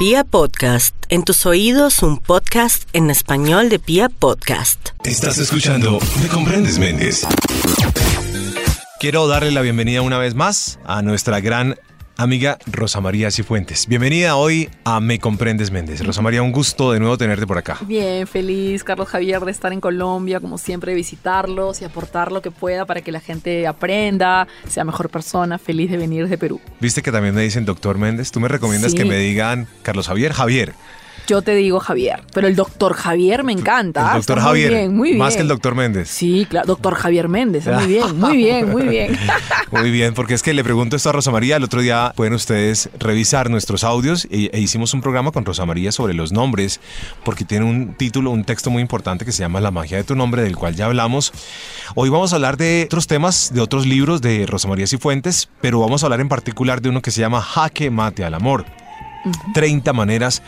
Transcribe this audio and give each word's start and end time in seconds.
Pia 0.00 0.24
Podcast, 0.24 0.94
en 1.10 1.24
tus 1.24 1.44
oídos 1.44 2.02
un 2.02 2.16
podcast 2.16 2.88
en 2.94 3.10
español 3.10 3.68
de 3.68 3.78
Pia 3.78 4.08
Podcast. 4.08 4.92
Estás 5.04 5.36
escuchando 5.36 5.98
Me 6.22 6.28
Comprendes 6.28 6.78
Méndez. 6.78 7.26
Quiero 8.98 9.28
darle 9.28 9.50
la 9.50 9.60
bienvenida 9.60 10.00
una 10.00 10.16
vez 10.16 10.34
más 10.34 10.78
a 10.86 11.02
nuestra 11.02 11.40
gran 11.40 11.76
amiga 12.22 12.58
Rosa 12.70 13.00
María 13.00 13.30
Cifuentes. 13.30 13.86
Bienvenida 13.86 14.36
hoy 14.36 14.68
a 14.84 15.00
Me 15.00 15.18
Comprendes 15.18 15.70
Méndez. 15.70 16.04
Rosa 16.04 16.20
María, 16.20 16.42
un 16.42 16.52
gusto 16.52 16.92
de 16.92 17.00
nuevo 17.00 17.16
tenerte 17.16 17.46
por 17.46 17.56
acá. 17.56 17.78
Bien, 17.86 18.26
feliz 18.26 18.84
Carlos 18.84 19.08
Javier 19.08 19.40
de 19.40 19.50
estar 19.50 19.72
en 19.72 19.80
Colombia, 19.80 20.38
como 20.38 20.58
siempre, 20.58 20.94
visitarlos 20.94 21.80
y 21.80 21.84
aportar 21.86 22.30
lo 22.30 22.42
que 22.42 22.50
pueda 22.50 22.84
para 22.84 23.00
que 23.00 23.10
la 23.10 23.20
gente 23.20 23.66
aprenda, 23.66 24.46
sea 24.68 24.84
mejor 24.84 25.08
persona, 25.08 25.56
feliz 25.58 25.90
de 25.90 25.96
venir 25.96 26.28
de 26.28 26.36
Perú. 26.36 26.60
Viste 26.78 27.00
que 27.02 27.10
también 27.10 27.34
me 27.34 27.42
dicen 27.42 27.64
doctor 27.64 27.96
Méndez. 27.96 28.30
¿Tú 28.32 28.40
me 28.40 28.48
recomiendas 28.48 28.92
Sí. 28.92 28.98
que 28.98 29.04
me 29.06 29.16
digan 29.16 29.66
Carlos 29.82 30.06
Javier? 30.06 30.32
Javier. 30.34 30.74
Yo 31.30 31.42
te 31.42 31.54
digo 31.54 31.78
Javier, 31.78 32.24
pero 32.34 32.48
el 32.48 32.56
doctor 32.56 32.92
Javier 32.92 33.44
me 33.44 33.52
encanta. 33.52 34.00
el 34.00 34.16
doctor 34.16 34.38
Está 34.38 34.48
Javier. 34.48 34.72
Muy 34.72 34.78
bien, 34.80 34.96
muy 34.96 35.08
bien. 35.10 35.18
Más 35.18 35.36
que 35.36 35.42
el 35.42 35.46
doctor 35.46 35.76
Méndez. 35.76 36.08
Sí, 36.08 36.44
claro, 36.50 36.66
doctor 36.66 36.96
Javier 36.96 37.28
Méndez, 37.28 37.68
muy 37.68 37.86
bien, 37.86 38.18
muy 38.18 38.36
bien, 38.36 38.68
muy 38.68 38.82
bien. 38.88 39.16
Muy 39.70 39.92
bien, 39.92 40.14
porque 40.14 40.34
es 40.34 40.42
que 40.42 40.52
le 40.52 40.64
pregunto 40.64 40.96
esto 40.96 41.10
a 41.10 41.12
Rosa 41.12 41.30
María. 41.30 41.54
El 41.54 41.62
otro 41.62 41.80
día 41.80 42.12
pueden 42.16 42.32
ustedes 42.32 42.90
revisar 42.98 43.48
nuestros 43.48 43.84
audios 43.84 44.26
e, 44.28 44.50
e 44.52 44.58
hicimos 44.58 44.92
un 44.94 45.00
programa 45.00 45.30
con 45.30 45.44
Rosa 45.44 45.64
María 45.64 45.92
sobre 45.92 46.12
los 46.12 46.32
nombres, 46.32 46.80
porque 47.24 47.44
tiene 47.44 47.64
un 47.66 47.94
título, 47.94 48.32
un 48.32 48.42
texto 48.42 48.70
muy 48.70 48.82
importante 48.82 49.24
que 49.24 49.30
se 49.30 49.44
llama 49.44 49.60
La 49.60 49.70
magia 49.70 49.98
de 49.98 50.02
tu 50.02 50.16
nombre, 50.16 50.42
del 50.42 50.56
cual 50.56 50.74
ya 50.74 50.86
hablamos. 50.86 51.32
Hoy 51.94 52.08
vamos 52.08 52.32
a 52.32 52.36
hablar 52.36 52.56
de 52.56 52.82
otros 52.86 53.06
temas, 53.06 53.54
de 53.54 53.60
otros 53.60 53.86
libros 53.86 54.20
de 54.20 54.44
Rosa 54.46 54.66
María 54.66 54.88
Cifuentes, 54.88 55.48
pero 55.60 55.78
vamos 55.78 56.02
a 56.02 56.06
hablar 56.06 56.20
en 56.20 56.28
particular 56.28 56.82
de 56.82 56.88
uno 56.88 57.00
que 57.00 57.12
se 57.12 57.20
llama 57.20 57.40
Jaque 57.40 57.90
Mate 57.92 58.24
al 58.24 58.34
Amor. 58.34 58.66
30 59.54 59.92
maneras 59.92 60.42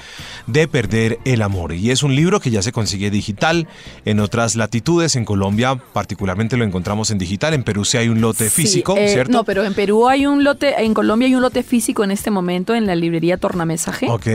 de 0.46 0.68
perder 0.68 1.18
el 1.24 1.42
amor. 1.42 1.72
Y 1.72 1.90
es 1.90 2.02
un 2.02 2.14
libro 2.14 2.40
que 2.40 2.50
ya 2.50 2.62
se 2.62 2.72
consigue 2.72 3.10
digital 3.10 3.68
en 4.04 4.20
otras 4.20 4.56
latitudes. 4.56 5.16
En 5.16 5.24
Colombia 5.24 5.76
particularmente 5.92 6.56
lo 6.56 6.64
encontramos 6.64 7.10
en 7.10 7.18
digital. 7.18 7.54
En 7.54 7.62
Perú 7.62 7.84
sí 7.84 7.98
hay 7.98 8.08
un 8.08 8.20
lote 8.20 8.48
Sí, 8.48 8.62
físico, 8.62 8.96
eh, 8.96 9.08
¿cierto? 9.08 9.32
No, 9.32 9.44
pero 9.44 9.64
en 9.64 9.74
Perú 9.74 10.08
hay 10.08 10.26
un 10.26 10.44
lote, 10.44 10.82
en 10.82 10.94
Colombia 10.94 11.28
hay 11.28 11.34
un 11.34 11.42
lote 11.42 11.62
físico 11.62 12.04
en 12.04 12.10
este 12.10 12.30
momento 12.30 12.74
en 12.74 12.86
la 12.86 12.94
librería 12.94 13.36
Tornamesaje. 13.36 14.08
Ok. 14.08 14.26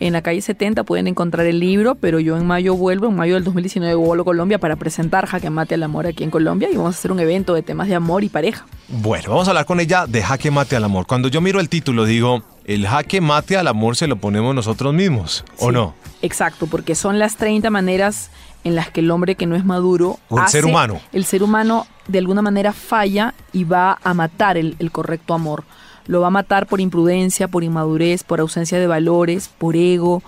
En 0.00 0.12
la 0.12 0.22
calle 0.22 0.40
70 0.40 0.84
pueden 0.84 1.06
encontrar 1.06 1.46
el 1.46 1.60
libro, 1.60 1.94
pero 1.94 2.20
yo 2.20 2.36
en 2.36 2.46
mayo 2.46 2.74
vuelvo, 2.74 3.08
en 3.08 3.16
mayo 3.16 3.34
del 3.34 3.44
2019 3.44 3.94
vuelvo 3.94 4.22
a 4.22 4.24
Colombia 4.24 4.58
para 4.58 4.76
presentar 4.76 5.26
Jaque 5.26 5.50
Mate 5.50 5.74
al 5.74 5.82
Amor 5.82 6.06
aquí 6.06 6.24
en 6.24 6.30
Colombia 6.30 6.68
y 6.72 6.76
vamos 6.76 6.96
a 6.96 6.98
hacer 6.98 7.12
un 7.12 7.20
evento 7.20 7.54
de 7.54 7.62
temas 7.62 7.88
de 7.88 7.94
amor 7.94 8.24
y 8.24 8.28
pareja. 8.28 8.66
Bueno, 8.88 9.30
vamos 9.30 9.48
a 9.48 9.52
hablar 9.52 9.64
con 9.64 9.80
ella 9.80 10.06
de 10.06 10.22
jaque 10.22 10.50
mate 10.50 10.76
al 10.76 10.84
amor. 10.84 11.06
Cuando 11.06 11.28
yo 11.28 11.40
miro 11.40 11.60
el 11.60 11.68
título 11.68 12.04
digo, 12.04 12.42
el 12.64 12.86
jaque 12.86 13.20
mate 13.20 13.56
al 13.56 13.68
amor 13.68 13.96
se 13.96 14.06
lo 14.06 14.16
ponemos 14.16 14.54
nosotros 14.54 14.94
mismos, 14.94 15.44
¿o 15.58 15.68
Sí, 15.68 15.72
no? 15.72 15.94
Exacto, 16.22 16.66
porque 16.66 16.94
son 16.94 17.18
las 17.18 17.36
30 17.36 17.70
maneras 17.70 18.30
en 18.64 18.76
las 18.76 18.90
que 18.90 19.00
el 19.00 19.10
hombre 19.10 19.34
que 19.34 19.46
no 19.46 19.56
es 19.56 19.64
maduro... 19.64 20.18
O 20.28 20.38
el 20.38 20.48
ser 20.48 20.64
humano. 20.64 21.00
El 21.12 21.24
ser 21.24 21.42
humano 21.42 21.86
de 22.06 22.18
alguna 22.18 22.42
manera 22.42 22.72
falla 22.72 23.34
y 23.52 23.64
va 23.64 23.98
a 24.04 24.14
matar 24.14 24.56
el, 24.56 24.76
el 24.78 24.92
correcto 24.92 25.34
amor. 25.34 25.64
Lo 26.06 26.20
va 26.20 26.28
a 26.28 26.30
matar 26.30 26.66
por 26.66 26.80
imprudencia, 26.80 27.48
por 27.48 27.64
inmadurez, 27.64 28.22
por 28.22 28.40
ausencia 28.40 28.78
de 28.78 28.86
valores, 28.86 29.48
por 29.58 29.76
ego, 29.76 30.22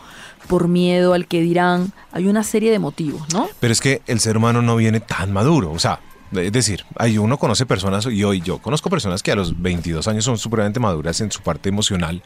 por 0.49 0.69
miedo 0.69 1.15
al 1.15 1.27
que 1.27 1.41
dirán. 1.41 1.93
Hay 2.13 2.27
una 2.27 2.43
serie 2.43 2.71
de 2.71 2.79
motivos, 2.79 3.23
¿no? 3.33 3.49
Pero 3.61 3.73
es 3.73 3.81
que 3.81 4.03
el 4.07 4.21
ser 4.21 4.37
humano 4.37 4.63
no 4.63 4.77
viene 4.77 5.01
tan 5.01 5.33
maduro, 5.33 5.73
o 5.73 5.79
sea, 5.79 6.01
es 6.41 6.53
decir, 6.53 6.85
hay 6.97 7.19
uno 7.19 7.39
conoce 7.39 7.67
personas, 7.67 8.07
y 8.07 8.25
hoy 8.25 8.41
yo 8.41 8.59
conozco 8.59 8.91
personas 8.91 9.23
que 9.23 9.33
a 9.33 9.37
los 9.37 9.61
22 9.61 10.07
años 10.09 10.25
son 10.25 10.39
supremamente 10.39 10.81
maduras 10.81 11.21
en 11.21 11.31
su 11.31 11.41
parte 11.41 11.69
emocional, 11.69 12.23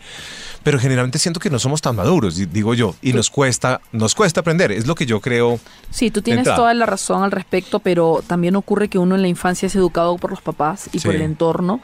pero 0.63 0.79
generalmente 0.79 1.19
siento 1.19 1.41
que 1.41 1.51
no 1.51 1.59
somos 1.59 1.81
tan 1.81 1.97
maduros, 1.97 2.37
digo 2.53 2.75
yo, 2.75 2.95
y 3.03 3.13
nos 3.13 3.31
cuesta, 3.31 3.81
nos 3.93 4.15
cuesta 4.15 4.41
aprender, 4.41 4.73
es 4.73 4.87
lo 4.87 4.95
que 4.95 5.07
yo 5.07 5.21
creo. 5.21 5.61
Sí, 5.91 6.11
tú 6.11 6.23
tienes 6.23 6.45
toda 6.45 6.75
la 6.75 6.87
razón 6.87 7.23
al 7.23 7.31
respecto, 7.31 7.81
pero 7.81 8.23
también 8.27 8.57
ocurre 8.57 8.89
que 8.89 8.99
uno 8.99 9.15
en 9.15 9.23
la 9.23 9.29
infancia 9.29 9.67
es 9.67 9.75
educado 9.75 10.17
por 10.17 10.31
los 10.31 10.41
papás 10.41 10.89
y 10.93 11.01
por 11.01 11.15
el 11.15 11.23
entorno 11.23 11.81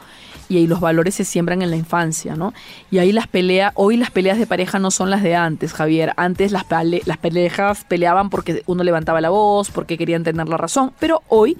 y 0.49 0.57
ahí 0.57 0.67
los 0.67 0.79
valores 0.79 1.15
se 1.15 1.25
siembran 1.25 1.61
en 1.61 1.69
la 1.71 1.75
infancia, 1.75 2.35
¿no? 2.35 2.53
Y 2.91 2.99
ahí 2.99 3.11
las 3.11 3.27
peleas, 3.27 3.71
hoy 3.75 3.97
las 3.97 4.11
peleas 4.11 4.37
de 4.37 4.45
pareja 4.47 4.77
no 4.79 4.91
son 4.91 5.09
las 5.09 5.23
de 5.23 5.35
antes, 5.35 5.73
Javier. 5.73 6.13
Antes 6.17 6.51
las, 6.51 6.63
pale- 6.65 7.01
las 7.05 7.17
parejas 7.17 7.83
peleaban 7.87 8.29
porque 8.29 8.63
uno 8.67 8.83
levantaba 8.83 9.21
la 9.21 9.29
voz, 9.29 9.71
porque 9.71 9.97
querían 9.97 10.23
tener 10.23 10.47
la 10.47 10.57
razón, 10.57 10.91
pero 10.99 11.23
hoy, 11.29 11.57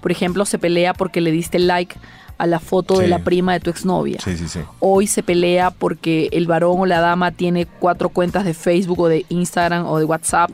por 0.00 0.12
ejemplo, 0.12 0.44
se 0.44 0.58
pelea 0.58 0.94
porque 0.94 1.20
le 1.20 1.30
diste 1.32 1.58
like 1.58 1.96
a 2.38 2.46
la 2.46 2.60
foto 2.60 2.98
de 3.00 3.08
la 3.08 3.18
prima 3.18 3.52
de 3.54 3.58
tu 3.60 3.70
exnovia. 3.70 4.20
Sí, 4.22 4.36
sí, 4.36 4.46
sí. 4.46 4.60
Hoy 4.78 5.08
se 5.08 5.24
pelea 5.24 5.72
porque 5.72 6.28
el 6.30 6.46
varón 6.46 6.78
o 6.78 6.86
la 6.86 7.00
dama 7.00 7.32
tiene 7.32 7.66
cuatro 7.66 8.10
cuentas 8.10 8.44
de 8.44 8.54
Facebook 8.54 9.00
o 9.00 9.08
de 9.08 9.26
Instagram 9.28 9.86
o 9.86 9.98
de 9.98 10.04
WhatsApp. 10.04 10.50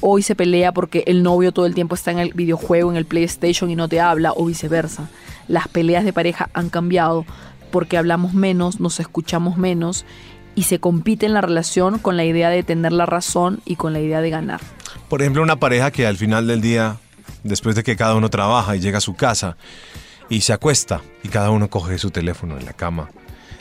Hoy 0.00 0.22
se 0.22 0.34
pelea 0.34 0.72
porque 0.72 1.04
el 1.06 1.22
novio 1.22 1.52
todo 1.52 1.66
el 1.66 1.74
tiempo 1.74 1.94
está 1.94 2.10
en 2.10 2.18
el 2.18 2.32
videojuego, 2.32 2.90
en 2.90 2.96
el 2.96 3.04
PlayStation 3.04 3.70
y 3.70 3.76
no 3.76 3.88
te 3.88 4.00
habla 4.00 4.32
o 4.34 4.44
viceversa. 4.46 5.08
Las 5.48 5.68
peleas 5.68 6.04
de 6.04 6.12
pareja 6.12 6.48
han 6.52 6.68
cambiado 6.70 7.24
porque 7.70 7.98
hablamos 7.98 8.34
menos, 8.34 8.80
nos 8.80 9.00
escuchamos 9.00 9.56
menos 9.56 10.04
y 10.54 10.62
se 10.64 10.78
compite 10.80 11.26
en 11.26 11.34
la 11.34 11.40
relación 11.40 11.98
con 11.98 12.16
la 12.16 12.24
idea 12.24 12.48
de 12.50 12.62
tener 12.62 12.92
la 12.92 13.06
razón 13.06 13.60
y 13.64 13.76
con 13.76 13.92
la 13.92 14.00
idea 14.00 14.20
de 14.20 14.30
ganar. 14.30 14.60
Por 15.08 15.20
ejemplo, 15.22 15.42
una 15.42 15.56
pareja 15.56 15.90
que 15.90 16.06
al 16.06 16.16
final 16.16 16.46
del 16.46 16.60
día, 16.60 16.96
después 17.44 17.74
de 17.76 17.82
que 17.82 17.96
cada 17.96 18.14
uno 18.14 18.28
trabaja 18.30 18.74
y 18.76 18.80
llega 18.80 18.98
a 18.98 19.02
su 19.02 19.14
casa 19.14 19.56
y 20.28 20.40
se 20.42 20.52
acuesta 20.52 21.00
y 21.22 21.28
cada 21.28 21.50
uno 21.50 21.68
coge 21.70 21.98
su 21.98 22.10
teléfono 22.10 22.58
en 22.58 22.64
la 22.66 22.72
cama, 22.72 23.08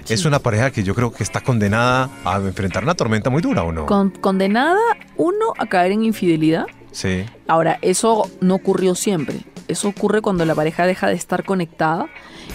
es 0.10 0.24
una 0.24 0.40
pareja 0.40 0.72
que 0.72 0.84
yo 0.84 0.96
creo 0.96 1.12
que 1.12 1.22
está 1.24 1.42
condenada 1.42 2.10
a 2.24 2.38
enfrentar 2.38 2.84
una 2.84 2.96
tormenta 2.96 3.30
muy 3.30 3.42
dura, 3.42 3.64
¿o 3.64 3.74
no? 3.74 3.86
Con- 3.86 4.10
condenada 4.12 4.78
uno 5.18 5.54
a 5.58 5.66
caer 5.68 5.92
en 5.92 6.04
infidelidad 6.04 6.66
Sí. 6.94 7.26
Ahora, 7.48 7.78
eso 7.84 8.28
no 8.42 8.56
ocurrió 8.56 8.96
siempre. 8.96 9.42
Eso 9.68 9.90
ocurre 9.90 10.22
cuando 10.22 10.46
la 10.46 10.56
pareja 10.56 10.86
deja 10.86 11.08
de 11.08 11.16
estar 11.16 11.44
conectada. 11.44 12.08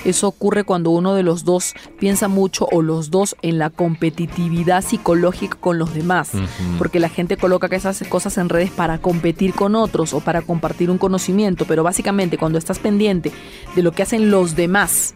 Eso 0.04 0.28
ocurre 0.28 0.64
cuando 0.64 0.90
uno 0.90 1.14
de 1.14 1.22
los 1.22 1.44
dos 1.44 1.74
piensa 1.98 2.28
mucho 2.28 2.66
o 2.72 2.82
los 2.82 3.10
dos 3.10 3.36
en 3.42 3.58
la 3.58 3.70
competitividad 3.70 4.82
psicológica 4.82 5.56
con 5.60 5.78
los 5.78 5.94
demás. 5.94 6.32
Porque 6.78 7.00
la 7.00 7.08
gente 7.08 7.36
coloca 7.36 7.68
esas 7.74 8.02
cosas 8.08 8.38
en 8.38 8.48
redes 8.48 8.70
para 8.70 8.98
competir 8.98 9.54
con 9.54 9.74
otros 9.74 10.12
o 10.14 10.20
para 10.20 10.42
compartir 10.42 10.90
un 10.90 10.98
conocimiento. 10.98 11.64
Pero 11.66 11.82
básicamente 11.82 12.38
cuando 12.38 12.58
estás 12.58 12.78
pendiente 12.78 13.32
de 13.74 13.82
lo 13.82 13.92
que 13.92 14.02
hacen 14.02 14.30
los 14.30 14.56
demás 14.56 15.14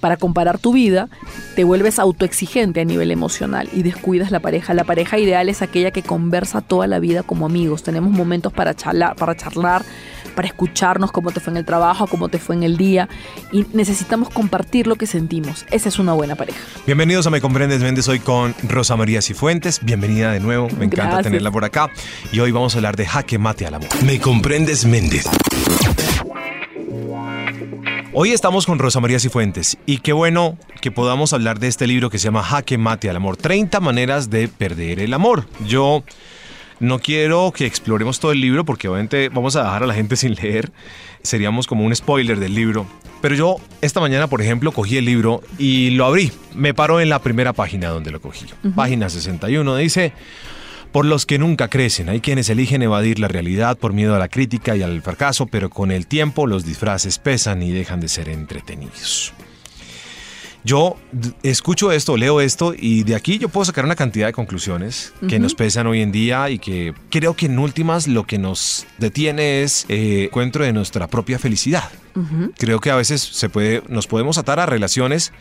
para 0.00 0.16
comparar 0.16 0.58
tu 0.58 0.72
vida, 0.72 1.08
te 1.56 1.64
vuelves 1.64 1.98
autoexigente 1.98 2.80
a 2.80 2.84
nivel 2.84 3.10
emocional 3.10 3.68
y 3.72 3.82
descuidas 3.82 4.30
la 4.30 4.40
pareja. 4.40 4.74
La 4.74 4.84
pareja 4.84 5.18
ideal 5.18 5.48
es 5.48 5.62
aquella 5.62 5.90
que 5.90 6.02
conversa 6.02 6.60
toda 6.60 6.86
la 6.86 7.00
vida 7.00 7.22
como 7.22 7.46
amigos. 7.46 7.82
Tenemos 7.82 8.12
momentos 8.12 8.52
para 8.52 8.74
charlar, 8.74 9.16
para 9.16 9.36
charlar, 9.36 9.84
para 10.38 10.46
escucharnos 10.46 11.10
cómo 11.10 11.32
te 11.32 11.40
fue 11.40 11.50
en 11.50 11.56
el 11.56 11.64
trabajo, 11.64 12.06
cómo 12.06 12.28
te 12.28 12.38
fue 12.38 12.54
en 12.54 12.62
el 12.62 12.76
día 12.76 13.08
y 13.50 13.66
necesitamos 13.72 14.30
compartir 14.30 14.86
lo 14.86 14.94
que 14.94 15.08
sentimos. 15.08 15.66
Esa 15.72 15.88
es 15.88 15.98
una 15.98 16.12
buena 16.12 16.36
pareja. 16.36 16.60
Bienvenidos 16.86 17.26
a 17.26 17.30
Me 17.30 17.40
Comprendes 17.40 17.82
Méndez 17.82 18.06
hoy 18.06 18.20
con 18.20 18.54
Rosa 18.62 18.94
María 18.94 19.20
Cifuentes. 19.20 19.80
Bienvenida 19.82 20.30
de 20.30 20.38
nuevo, 20.38 20.68
me 20.78 20.84
encanta 20.84 21.06
Gracias. 21.06 21.22
tenerla 21.24 21.50
por 21.50 21.64
acá. 21.64 21.90
Y 22.30 22.38
hoy 22.38 22.52
vamos 22.52 22.76
a 22.76 22.78
hablar 22.78 22.94
de 22.94 23.04
jaque 23.04 23.36
mate 23.36 23.66
al 23.66 23.74
amor. 23.74 23.88
Me 24.04 24.20
Comprendes 24.20 24.84
Méndez. 24.84 25.26
Hoy 28.12 28.30
estamos 28.30 28.64
con 28.64 28.78
Rosa 28.78 29.00
María 29.00 29.18
Cifuentes 29.18 29.76
y 29.86 29.98
qué 29.98 30.12
bueno 30.12 30.56
que 30.80 30.92
podamos 30.92 31.32
hablar 31.32 31.58
de 31.58 31.66
este 31.66 31.88
libro 31.88 32.10
que 32.10 32.20
se 32.20 32.26
llama 32.26 32.44
Jaque 32.44 32.78
Mate 32.78 33.10
al 33.10 33.16
Amor. 33.16 33.36
30 33.36 33.80
maneras 33.80 34.30
de 34.30 34.46
perder 34.46 35.00
el 35.00 35.14
amor. 35.14 35.46
Yo 35.66 36.04
no 36.80 36.98
quiero 36.98 37.52
que 37.54 37.66
exploremos 37.66 38.20
todo 38.20 38.32
el 38.32 38.40
libro 38.40 38.64
porque 38.64 38.88
obviamente 38.88 39.28
vamos 39.28 39.56
a 39.56 39.64
dejar 39.64 39.82
a 39.82 39.86
la 39.86 39.94
gente 39.94 40.16
sin 40.16 40.34
leer. 40.34 40.70
Seríamos 41.22 41.66
como 41.66 41.84
un 41.84 41.94
spoiler 41.94 42.38
del 42.38 42.54
libro. 42.54 42.86
Pero 43.20 43.34
yo 43.34 43.56
esta 43.80 44.00
mañana, 44.00 44.28
por 44.28 44.40
ejemplo, 44.40 44.70
cogí 44.72 44.96
el 44.96 45.04
libro 45.04 45.42
y 45.58 45.90
lo 45.90 46.06
abrí. 46.06 46.30
Me 46.54 46.74
paro 46.74 47.00
en 47.00 47.08
la 47.08 47.20
primera 47.20 47.52
página 47.52 47.88
donde 47.88 48.10
lo 48.10 48.20
cogí. 48.20 48.46
Página 48.74 49.08
61 49.08 49.76
dice... 49.76 50.12
Por 50.92 51.04
los 51.04 51.26
que 51.26 51.38
nunca 51.38 51.68
crecen, 51.68 52.08
hay 52.08 52.20
quienes 52.20 52.48
eligen 52.48 52.80
evadir 52.80 53.18
la 53.18 53.28
realidad 53.28 53.76
por 53.76 53.92
miedo 53.92 54.14
a 54.16 54.18
la 54.18 54.28
crítica 54.28 54.74
y 54.74 54.82
al 54.82 55.02
fracaso, 55.02 55.44
pero 55.44 55.68
con 55.68 55.90
el 55.90 56.06
tiempo 56.06 56.46
los 56.46 56.64
disfraces 56.64 57.18
pesan 57.18 57.62
y 57.62 57.72
dejan 57.72 58.00
de 58.00 58.08
ser 58.08 58.30
entretenidos. 58.30 59.34
Yo 60.64 60.96
escucho 61.42 61.92
esto, 61.92 62.16
leo 62.16 62.40
esto 62.40 62.74
y 62.76 63.04
de 63.04 63.14
aquí 63.14 63.38
yo 63.38 63.48
puedo 63.48 63.64
sacar 63.64 63.84
una 63.84 63.94
cantidad 63.94 64.26
de 64.26 64.32
conclusiones 64.32 65.12
que 65.28 65.38
nos 65.38 65.54
pesan 65.54 65.86
hoy 65.86 66.02
en 66.02 66.12
día 66.12 66.50
y 66.50 66.58
que 66.58 66.94
creo 67.10 67.34
que 67.34 67.46
en 67.46 67.58
últimas 67.58 68.08
lo 68.08 68.24
que 68.24 68.38
nos 68.38 68.86
detiene 68.98 69.62
es 69.62 69.86
eh, 69.88 70.24
encuentro 70.24 70.64
de 70.64 70.72
nuestra 70.72 71.06
propia 71.06 71.38
felicidad. 71.38 71.88
Creo 72.56 72.80
que 72.80 72.90
a 72.90 72.96
veces 72.96 73.22
se 73.22 73.48
puede, 73.48 73.82
nos 73.88 74.08
podemos 74.08 74.38
atar 74.38 74.58
a 74.58 74.66
relaciones 74.66 75.32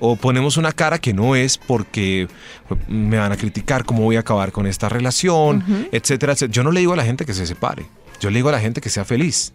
o 0.00 0.16
ponemos 0.16 0.56
una 0.56 0.72
cara 0.72 0.98
que 0.98 1.12
no 1.12 1.36
es 1.36 1.58
porque 1.58 2.28
pues, 2.68 2.80
me 2.88 3.18
van 3.18 3.32
a 3.32 3.36
criticar 3.36 3.84
cómo 3.84 4.02
voy 4.02 4.16
a 4.16 4.20
acabar 4.20 4.50
con 4.50 4.66
esta 4.66 4.88
relación, 4.88 5.64
etcétera, 5.92 6.32
etcétera. 6.32 6.52
Yo 6.52 6.64
no 6.64 6.72
le 6.72 6.80
digo 6.80 6.94
a 6.94 6.96
la 6.96 7.04
gente 7.04 7.24
que 7.24 7.34
se 7.34 7.46
separe, 7.46 7.86
yo 8.20 8.30
le 8.30 8.36
digo 8.36 8.48
a 8.48 8.52
la 8.52 8.60
gente 8.60 8.80
que 8.80 8.90
sea 8.90 9.04
feliz. 9.04 9.52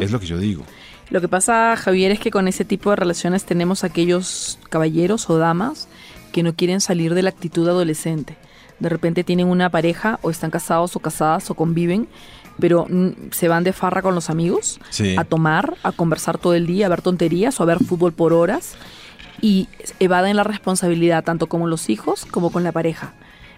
Es 0.00 0.10
lo 0.12 0.20
que 0.20 0.26
yo 0.26 0.38
digo. 0.38 0.64
Lo 1.10 1.20
que 1.20 1.28
pasa, 1.28 1.74
Javier, 1.76 2.10
es 2.12 2.20
que 2.20 2.30
con 2.30 2.48
ese 2.48 2.64
tipo 2.64 2.90
de 2.90 2.96
relaciones 2.96 3.44
tenemos 3.44 3.82
aquellos 3.84 4.58
caballeros 4.68 5.28
o 5.30 5.38
damas 5.38 5.88
que 6.32 6.42
no 6.42 6.54
quieren 6.54 6.80
salir 6.80 7.14
de 7.14 7.22
la 7.22 7.30
actitud 7.30 7.66
adolescente. 7.68 8.36
De 8.78 8.88
repente 8.88 9.24
tienen 9.24 9.46
una 9.48 9.70
pareja 9.70 10.18
o 10.22 10.30
están 10.30 10.50
casados 10.50 10.94
o 10.96 11.00
casadas 11.00 11.50
o 11.50 11.54
conviven, 11.54 12.06
pero 12.60 12.86
mm, 12.88 13.30
se 13.30 13.48
van 13.48 13.64
de 13.64 13.72
farra 13.72 14.02
con 14.02 14.14
los 14.14 14.28
amigos 14.30 14.80
Sí. 14.90 15.16
a 15.16 15.24
tomar, 15.24 15.74
a 15.82 15.92
conversar 15.92 16.38
todo 16.38 16.54
el 16.54 16.66
día, 16.66 16.86
a 16.86 16.88
ver 16.90 17.02
tonterías 17.02 17.58
o 17.58 17.62
a 17.62 17.66
ver 17.66 17.78
fútbol 17.82 18.12
por 18.12 18.32
horas 18.32 18.74
y 19.40 19.68
evaden 20.00 20.36
la 20.36 20.44
responsabilidad 20.44 21.24
tanto 21.24 21.46
con 21.46 21.68
los 21.70 21.88
hijos 21.88 22.26
como 22.26 22.50
con 22.52 22.64
la 22.64 22.72
pareja. 22.72 23.14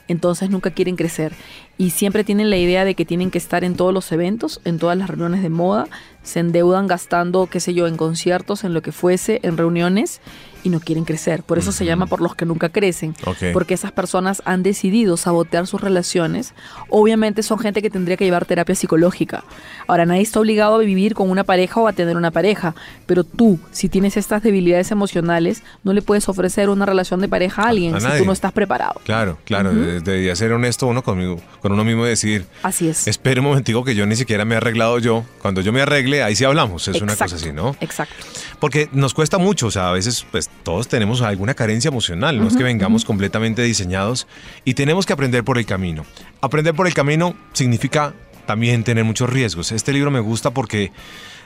Entonces 0.08 0.50
nunca 0.50 0.70
quieren 0.72 0.96
crecer 0.96 1.32
y 1.78 1.90
siempre 1.90 2.24
tienen 2.24 2.50
la 2.50 2.56
idea 2.56 2.84
de 2.84 2.94
que 2.94 3.04
tienen 3.04 3.30
que 3.30 3.38
estar 3.38 3.62
en 3.64 3.76
todos 3.76 3.94
los 3.94 4.10
eventos, 4.12 4.60
en 4.64 4.78
todas 4.78 4.96
las 4.98 5.08
reuniones 5.08 5.42
de 5.42 5.50
moda, 5.50 5.86
se 6.22 6.40
endeudan 6.40 6.86
gastando, 6.86 7.46
qué 7.46 7.60
sé 7.60 7.74
yo, 7.74 7.86
en 7.86 7.96
conciertos, 7.96 8.64
en 8.64 8.74
lo 8.74 8.82
que 8.82 8.92
fuese, 8.92 9.40
en 9.42 9.56
reuniones 9.56 10.20
y 10.62 10.68
no 10.70 10.80
quieren 10.80 11.04
crecer. 11.04 11.42
Por 11.42 11.58
eso 11.58 11.72
se 11.72 11.84
llama 11.84 12.06
por 12.06 12.20
los 12.20 12.34
que 12.34 12.44
nunca 12.46 12.68
crecen, 12.68 13.14
porque 13.52 13.74
esas 13.74 13.92
personas 13.92 14.42
han 14.44 14.62
decidido 14.62 15.16
sabotear 15.16 15.66
sus 15.66 15.80
relaciones. 15.80 16.54
Obviamente 16.88 17.42
son 17.42 17.58
gente 17.58 17.82
que 17.82 17.90
tendría 17.90 18.16
que 18.16 18.24
llevar 18.24 18.44
terapia 18.46 18.74
psicológica. 18.74 19.44
Ahora, 19.86 20.06
nadie 20.06 20.22
está 20.22 20.40
obligado 20.40 20.74
a 20.76 20.78
vivir 20.78 21.14
con 21.14 21.30
una 21.30 21.44
pareja 21.44 21.80
o 21.80 21.88
a 21.88 21.92
tener 21.92 22.16
una 22.16 22.30
pareja, 22.30 22.74
pero 23.06 23.24
tú, 23.24 23.58
si 23.70 23.88
tienes 23.88 24.16
estas 24.16 24.42
debilidades 24.42 24.90
emocionales, 24.90 25.62
no 25.84 25.92
le 25.92 26.02
puedes 26.02 26.28
ofrecer 26.28 26.68
una 26.68 26.86
relación 26.86 27.20
de 27.20 27.28
pareja 27.28 27.62
a 27.62 27.68
alguien 27.68 27.94
a 27.94 28.00
si 28.00 28.06
nadie. 28.06 28.20
tú 28.20 28.24
no 28.26 28.32
estás 28.32 28.52
preparado. 28.52 29.00
Claro, 29.04 29.38
claro, 29.44 29.72
de- 29.74 30.00
debería 30.00 30.34
ser 30.36 30.52
honesto 30.52 30.86
uno 30.86 31.02
conmigo, 31.02 31.40
con 31.60 31.72
uno 31.72 31.84
mismo 31.84 32.06
y 32.06 32.10
decir, 32.10 32.46
Así 32.62 32.88
es. 32.88 33.06
espera 33.06 33.40
un 33.40 33.46
momentico 33.48 33.84
que 33.84 33.94
yo 33.94 34.06
ni 34.06 34.16
siquiera 34.16 34.44
me 34.44 34.54
he 34.54 34.58
arreglado 34.58 34.98
yo. 34.98 35.24
Cuando 35.42 35.60
yo 35.60 35.72
me 35.72 35.80
arregle, 35.82 36.22
ahí 36.22 36.36
sí 36.36 36.44
hablamos, 36.44 36.86
es 36.88 37.00
una 37.00 37.16
cosa 37.16 37.36
así, 37.36 37.52
¿no? 37.52 37.76
Exacto. 37.80 38.14
Porque 38.60 38.88
nos 38.92 39.14
cuesta 39.14 39.38
mucho, 39.38 39.68
o 39.68 39.70
sea, 39.70 39.88
a 39.88 39.92
veces 39.92 40.26
pues 40.30 40.50
todos 40.62 40.86
tenemos 40.86 41.22
alguna 41.22 41.54
carencia 41.54 41.88
emocional, 41.88 42.38
no 42.38 42.46
es 42.46 42.56
que 42.56 42.62
vengamos 42.62 43.04
completamente 43.06 43.62
diseñados 43.62 44.26
y 44.64 44.74
tenemos 44.74 45.06
que 45.06 45.14
aprender 45.14 45.44
por 45.44 45.56
el 45.56 45.64
camino. 45.66 46.04
Aprender 46.42 46.74
por 46.74 46.86
el 46.86 46.92
camino 46.94 47.34
significa 47.54 48.12
también 48.46 48.84
tener 48.84 49.04
muchos 49.04 49.30
riesgos. 49.30 49.72
Este 49.72 49.92
libro 49.92 50.10
me 50.10 50.20
gusta 50.20 50.50
porque 50.50 50.92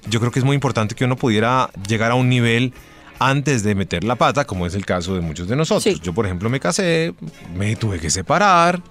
yo 0.08 0.18
creo 0.18 0.32
que 0.32 0.40
es 0.40 0.44
muy 0.44 0.54
importante 0.54 0.94
que 0.94 1.04
uno 1.04 1.16
pudiera 1.16 1.70
llegar 1.88 2.10
a 2.10 2.14
un 2.16 2.28
nivel 2.28 2.72
antes 3.20 3.62
de 3.62 3.74
meter 3.76 4.02
la 4.02 4.16
pata, 4.16 4.44
como 4.44 4.66
es 4.66 4.74
el 4.74 4.84
caso 4.84 5.14
de 5.14 5.20
muchos 5.20 5.46
de 5.46 5.54
nosotros. 5.54 5.84
Sí. 5.84 6.00
Yo, 6.02 6.12
por 6.12 6.26
ejemplo, 6.26 6.50
me 6.50 6.58
casé, 6.58 7.14
me 7.56 7.76
tuve 7.76 8.00
que 8.00 8.10
separar. 8.10 8.82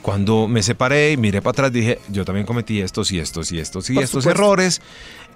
Cuando 0.00 0.48
me 0.48 0.62
separé 0.62 1.12
y 1.12 1.16
miré 1.18 1.42
para 1.42 1.50
atrás, 1.50 1.72
dije, 1.72 1.98
yo 2.08 2.24
también 2.24 2.46
cometí 2.46 2.80
estos 2.80 3.12
y 3.12 3.18
estos 3.18 3.52
y 3.52 3.58
estos 3.58 3.90
y 3.90 3.94
Por 3.94 4.04
estos 4.04 4.24
supuesto. 4.24 4.42
errores. 4.42 4.80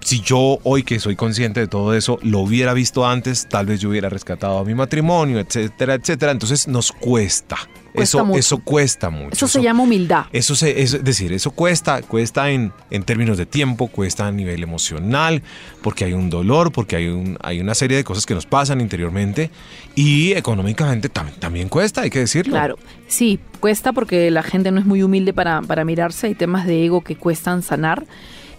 Si 0.01 0.21
yo 0.21 0.59
hoy 0.63 0.83
que 0.83 0.99
soy 0.99 1.15
consciente 1.15 1.59
de 1.59 1.67
todo 1.67 1.93
eso, 1.95 2.19
lo 2.21 2.39
hubiera 2.39 2.73
visto 2.73 3.07
antes, 3.07 3.47
tal 3.49 3.65
vez 3.65 3.79
yo 3.81 3.89
hubiera 3.89 4.07
rescatado 4.09 4.59
a 4.59 4.63
mi 4.63 4.75
matrimonio, 4.75 5.39
etcétera, 5.39 5.95
etcétera. 5.95 6.31
Entonces 6.31 6.67
nos 6.67 6.91
cuesta. 6.91 7.57
Cuesta 7.91 8.17
eso, 8.17 8.25
mucho. 8.25 8.39
eso 8.39 8.57
cuesta 8.59 9.09
mucho. 9.09 9.29
Eso 9.31 9.47
se 9.47 9.61
llama 9.61 9.83
humildad. 9.83 10.25
Eso 10.33 10.53
se, 10.53 10.81
es 10.81 11.01
decir, 11.03 11.31
eso 11.31 11.51
cuesta, 11.51 12.01
cuesta 12.01 12.51
en, 12.51 12.73
en 12.91 13.03
términos 13.03 13.37
de 13.37 13.45
tiempo, 13.45 13.87
cuesta 13.87 14.27
a 14.27 14.31
nivel 14.33 14.61
emocional, 14.63 15.41
porque 15.81 16.03
hay 16.03 16.11
un 16.11 16.29
dolor, 16.29 16.73
porque 16.73 16.97
hay, 16.97 17.07
un, 17.07 17.37
hay 17.41 17.61
una 17.61 17.73
serie 17.73 17.95
de 17.95 18.03
cosas 18.03 18.25
que 18.25 18.33
nos 18.35 18.45
pasan 18.45 18.81
interiormente 18.81 19.49
y 19.95 20.33
económicamente 20.33 21.09
tam- 21.09 21.31
también 21.39 21.69
cuesta, 21.69 22.01
hay 22.01 22.09
que 22.09 22.19
decirlo. 22.19 22.51
Claro, 22.51 22.77
sí, 23.07 23.39
cuesta 23.61 23.93
porque 23.93 24.29
la 24.29 24.43
gente 24.43 24.71
no 24.71 24.79
es 24.81 24.85
muy 24.85 25.01
humilde 25.01 25.31
para, 25.33 25.61
para 25.61 25.85
mirarse, 25.85 26.27
hay 26.27 26.35
temas 26.35 26.67
de 26.67 26.83
ego 26.85 26.99
que 27.01 27.15
cuestan 27.15 27.63
sanar 27.63 28.05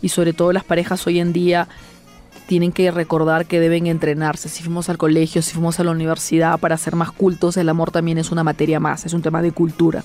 y 0.06 0.08
sobre 0.08 0.32
todo 0.32 0.52
las 0.52 0.64
parejas 0.64 1.04
hoy 1.06 1.18
en 1.18 1.32
día 1.32 1.68
tienen 2.46 2.70
que 2.70 2.90
recordar 2.92 3.46
que 3.46 3.58
deben 3.58 3.88
entrenarse. 3.88 4.48
Si 4.48 4.62
fuimos 4.62 4.88
al 4.88 4.98
colegio, 4.98 5.42
si 5.42 5.52
fuimos 5.52 5.80
a 5.80 5.84
la 5.84 5.90
universidad 5.90 6.58
para 6.60 6.76
ser 6.76 6.94
más 6.94 7.10
cultos, 7.10 7.56
el 7.56 7.68
amor 7.68 7.90
también 7.90 8.18
es 8.18 8.30
una 8.30 8.44
materia 8.44 8.78
más, 8.78 9.04
es 9.04 9.12
un 9.14 9.20
tema 9.22 9.42
de 9.42 9.50
cultura. 9.50 10.04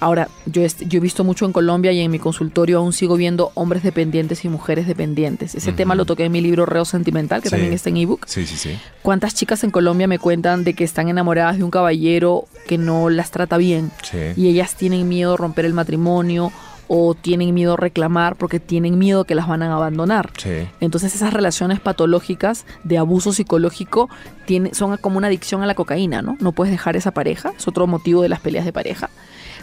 Ahora, 0.00 0.28
yo, 0.46 0.62
he 0.62 1.00
visto 1.00 1.24
mucho 1.24 1.44
en 1.44 1.52
Colombia 1.52 1.90
y 1.92 1.98
en 2.00 2.10
mi 2.10 2.18
consultorio 2.20 2.78
aún 2.78 2.92
sigo 2.92 3.16
viendo 3.16 3.50
hombres 3.54 3.82
dependientes 3.82 4.44
y 4.44 4.48
mujeres 4.48 4.86
dependientes. 4.86 5.56
Ese 5.56 5.72
tema 5.72 5.94
lo 5.96 6.04
toqué 6.06 6.24
en 6.24 6.32
mi 6.32 6.40
libro 6.40 6.64
Reo 6.66 6.84
Sentimental, 6.84 7.42
que 7.42 7.48
Sí. 7.48 7.54
también 7.56 7.72
está 7.74 7.90
en 7.90 7.96
ebook. 7.98 8.24
Sí, 8.28 8.46
sí, 8.46 8.56
sí. 8.56 8.78
¿Cuántas 9.02 9.34
chicas 9.34 9.64
en 9.64 9.70
Colombia 9.72 10.06
me 10.06 10.20
cuentan 10.20 10.62
de 10.64 10.72
que 10.74 10.84
están 10.84 11.08
enamoradas 11.08 11.58
de 11.58 11.64
un 11.64 11.70
caballero 11.70 12.46
que 12.68 12.78
no 12.78 13.10
las 13.10 13.30
trata 13.32 13.56
bien? 13.58 13.90
Sí. 14.08 14.18
Y 14.36 14.46
ellas 14.48 14.74
tienen 14.76 15.06
miedo 15.08 15.34
a 15.34 15.36
romper 15.36 15.64
el 15.64 15.74
matrimonio 15.74 16.52
o 16.88 17.14
tienen 17.14 17.54
miedo 17.54 17.74
a 17.74 17.76
reclamar 17.76 18.36
porque 18.36 18.58
tienen 18.58 18.98
miedo 18.98 19.24
que 19.24 19.34
las 19.34 19.46
van 19.46 19.62
a 19.62 19.72
abandonar. 19.72 20.30
Sí. 20.36 20.66
Entonces 20.80 21.14
esas 21.14 21.32
relaciones 21.32 21.80
patológicas 21.80 22.64
de 22.84 22.98
abuso 22.98 23.32
psicológico 23.32 24.08
tiene, 24.46 24.74
son 24.74 24.96
como 24.96 25.18
una 25.18 25.28
adicción 25.28 25.62
a 25.62 25.66
la 25.66 25.74
cocaína, 25.74 26.22
¿no? 26.22 26.36
No 26.40 26.52
puedes 26.52 26.72
dejar 26.72 26.96
esa 26.96 27.12
pareja, 27.12 27.52
es 27.56 27.68
otro 27.68 27.86
motivo 27.86 28.22
de 28.22 28.28
las 28.28 28.40
peleas 28.40 28.64
de 28.64 28.72
pareja. 28.72 29.10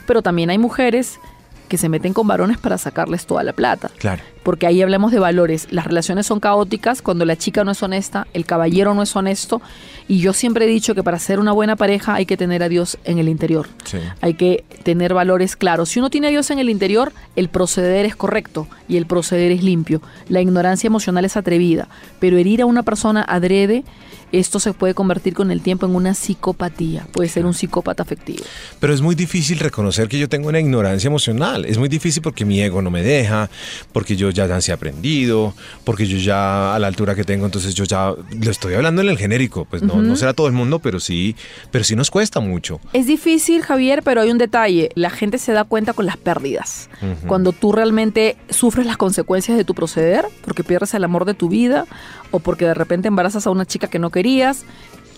Pero 0.06 0.22
también 0.22 0.52
hay 0.52 0.58
mujeres 0.58 1.20
que 1.68 1.78
se 1.78 1.90
meten 1.90 2.14
con 2.14 2.28
varones 2.28 2.60
para 2.60 2.78
sacarles 2.78 3.26
toda 3.26 3.44
la 3.44 3.54
plata 3.54 3.90
Claro. 3.98 4.22
Porque 4.46 4.68
ahí 4.68 4.84
hablamos 4.84 5.12
de 5.12 5.18
valores. 5.18 5.68
Las 5.72 5.86
relaciones 5.86 6.28
son 6.28 6.40
caóticas 6.40 7.02
cuando 7.02 7.26
la 7.26 7.36
chica 7.36 7.64
no 7.64 7.72
es 7.72 7.82
honesta, 7.82 8.28
el 8.32 8.46
caballero 8.46 8.94
no 8.94 9.02
es 9.02 9.16
honesto, 9.16 9.60
y 10.08 10.20
yo 10.20 10.34
siempre 10.34 10.66
he 10.66 10.68
dicho 10.68 10.94
que 10.94 11.02
para 11.02 11.18
ser 11.18 11.40
una 11.40 11.52
buena 11.52 11.76
pareja 11.76 12.14
hay 12.14 12.28
que 12.28 12.38
tener 12.38 12.62
a 12.62 12.70
Dios 12.70 13.00
en 13.06 13.18
el 13.18 13.28
interior. 13.28 13.68
Sí. 13.86 13.98
Hay 14.22 14.36
que 14.36 14.64
tener 14.84 15.16
valores 15.16 15.56
claros. 15.56 15.90
Si 15.90 16.00
uno 16.00 16.12
tiene 16.12 16.28
a 16.28 16.30
Dios 16.30 16.52
en 16.52 16.60
el 16.60 16.70
interior, 16.70 17.12
el 17.36 17.50
proceder 17.50 18.06
es 18.06 18.16
correcto 18.16 18.68
y 18.88 18.98
el 18.98 19.08
proceder 19.08 19.52
es 19.52 19.64
limpio. 19.64 20.04
La 20.30 20.42
ignorancia 20.42 20.88
emocional 20.88 21.26
es 21.26 21.38
atrevida, 21.38 21.88
pero 22.20 22.38
herir 22.38 22.62
a 22.62 22.68
una 22.68 22.84
persona 22.84 23.26
adrede, 23.28 23.84
esto 24.32 24.60
se 24.60 24.74
puede 24.74 24.94
convertir 24.94 25.34
con 25.34 25.50
el 25.52 25.62
tiempo 25.62 25.86
en 25.86 25.96
una 25.96 26.14
psicopatía. 26.14 27.08
Puede 27.12 27.30
ser 27.30 27.46
un 27.46 27.54
psicópata 27.54 28.04
afectivo. 28.04 28.44
Pero 28.80 28.94
es 28.94 29.02
muy 29.02 29.16
difícil 29.16 29.60
reconocer 29.60 30.08
que 30.08 30.20
yo 30.20 30.28
tengo 30.28 30.50
una 30.50 30.60
ignorancia 30.60 31.08
emocional. 31.08 31.66
Es 31.66 31.78
muy 31.78 31.90
difícil 31.90 32.22
porque 32.22 32.44
mi 32.44 32.62
ego 32.62 32.82
no 32.82 32.92
me 32.92 33.02
deja, 33.02 33.50
porque 33.94 34.16
yo 34.16 34.30
ya 34.36 34.62
se 34.62 34.72
he 34.72 34.74
aprendido, 34.74 35.54
porque 35.84 36.06
yo 36.06 36.18
ya 36.18 36.76
a 36.76 36.80
la 36.80 36.88
altura 36.88 37.16
que 37.16 37.24
tengo, 37.24 37.46
entonces 37.46 37.74
yo 37.74 37.86
ya 37.86 38.14
lo 38.14 38.52
estoy 38.52 38.76
hablando 38.76 39.02
en 39.02 39.10
el 39.10 39.18
genérico. 39.18 39.66
Pues 39.66 39.82
no, 39.82 40.02
no 40.02 40.16
será 40.16 40.34
todo 40.34 40.48
el 40.48 40.54
mundo, 40.54 40.80
pero 40.80 41.00
sí, 41.00 41.36
pero 41.72 41.84
sí 41.84 41.96
nos 41.96 42.12
cuesta 42.12 42.40
mucho. 42.40 42.80
Es 42.94 43.08
difícil, 43.08 43.64
Javier, 43.64 44.04
pero 44.04 44.22
hay 44.22 44.30
un 44.30 44.38
detalle. 44.38 44.90
La 44.96 45.10
gente 45.10 45.38
se 45.38 45.54
da 45.54 45.64
cuenta 45.64 45.94
con 45.94 46.06
las 46.06 46.18
pérdidas. 46.18 46.90
Cuando 47.28 47.52
tú 47.52 47.72
realmente 47.72 48.38
sufres 48.50 48.86
las 48.86 48.98
consecuencias 48.98 49.58
de 49.58 49.64
tu 49.64 49.74
proceder, 49.74 50.26
porque 50.44 50.64
pierdes 50.64 50.94
el 50.94 51.04
amor 51.04 51.26
de 51.26 51.34
tu 51.34 51.50
vida 51.50 51.86
o 52.32 52.40
porque 52.40 52.66
de 52.66 52.74
repente 52.74 53.08
embarazas 53.08 53.48
a 53.48 53.52
una 53.52 53.66
chica 53.66 53.88
que 53.88 54.00
no 54.00 54.10
querías, 54.10 54.66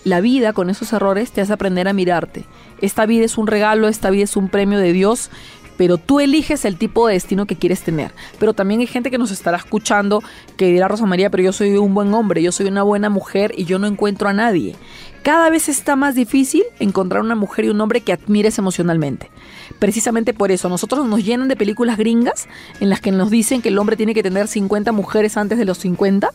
la 0.04 0.20
vida 0.20 0.52
con 0.52 0.70
esos 0.70 0.92
errores 0.92 1.32
te 1.32 1.40
hace 1.40 1.52
aprender 1.52 1.88
a 1.88 1.92
mirarte. 1.92 2.44
Esta 2.80 3.06
vida 3.06 3.24
es 3.24 3.38
un 3.38 3.46
regalo, 3.46 3.88
esta 3.88 4.10
vida 4.10 4.24
es 4.24 4.36
un 4.36 4.48
premio 4.48 4.78
de 4.78 4.92
Dios, 4.92 5.30
pero 5.78 5.96
tú 5.96 6.20
eliges 6.20 6.66
el 6.66 6.76
tipo 6.76 7.06
de 7.06 7.14
destino 7.14 7.46
que 7.46 7.56
quieres 7.56 7.80
tener. 7.80 8.10
Pero 8.38 8.52
también 8.52 8.80
hay 8.80 8.86
gente 8.86 9.10
que 9.10 9.16
nos 9.16 9.30
estará 9.30 9.56
escuchando 9.56 10.22
que 10.58 10.66
dirá, 10.66 10.88
Rosa 10.88 11.06
María, 11.06 11.30
pero 11.30 11.44
yo 11.44 11.52
soy 11.52 11.76
un 11.76 11.94
buen 11.94 12.12
hombre, 12.12 12.42
yo 12.42 12.52
soy 12.52 12.66
una 12.66 12.82
buena 12.82 13.08
mujer 13.08 13.54
y 13.56 13.64
yo 13.64 13.78
no 13.78 13.86
encuentro 13.86 14.28
a 14.28 14.32
nadie. 14.34 14.74
Cada 15.22 15.50
vez 15.50 15.68
está 15.68 15.96
más 15.96 16.14
difícil 16.14 16.64
encontrar 16.78 17.22
una 17.22 17.34
mujer 17.34 17.66
y 17.66 17.68
un 17.68 17.80
hombre 17.80 18.00
que 18.00 18.12
admires 18.12 18.58
emocionalmente. 18.58 19.30
Precisamente 19.78 20.32
por 20.32 20.50
eso, 20.50 20.68
nosotros 20.68 21.06
nos 21.06 21.24
llenan 21.24 21.48
de 21.48 21.56
películas 21.56 21.98
gringas 21.98 22.48
en 22.80 22.88
las 22.88 23.00
que 23.00 23.12
nos 23.12 23.30
dicen 23.30 23.60
que 23.60 23.68
el 23.68 23.78
hombre 23.78 23.96
tiene 23.96 24.14
que 24.14 24.22
tener 24.22 24.48
50 24.48 24.92
mujeres 24.92 25.36
antes 25.36 25.58
de 25.58 25.64
los 25.64 25.78
50. 25.78 26.30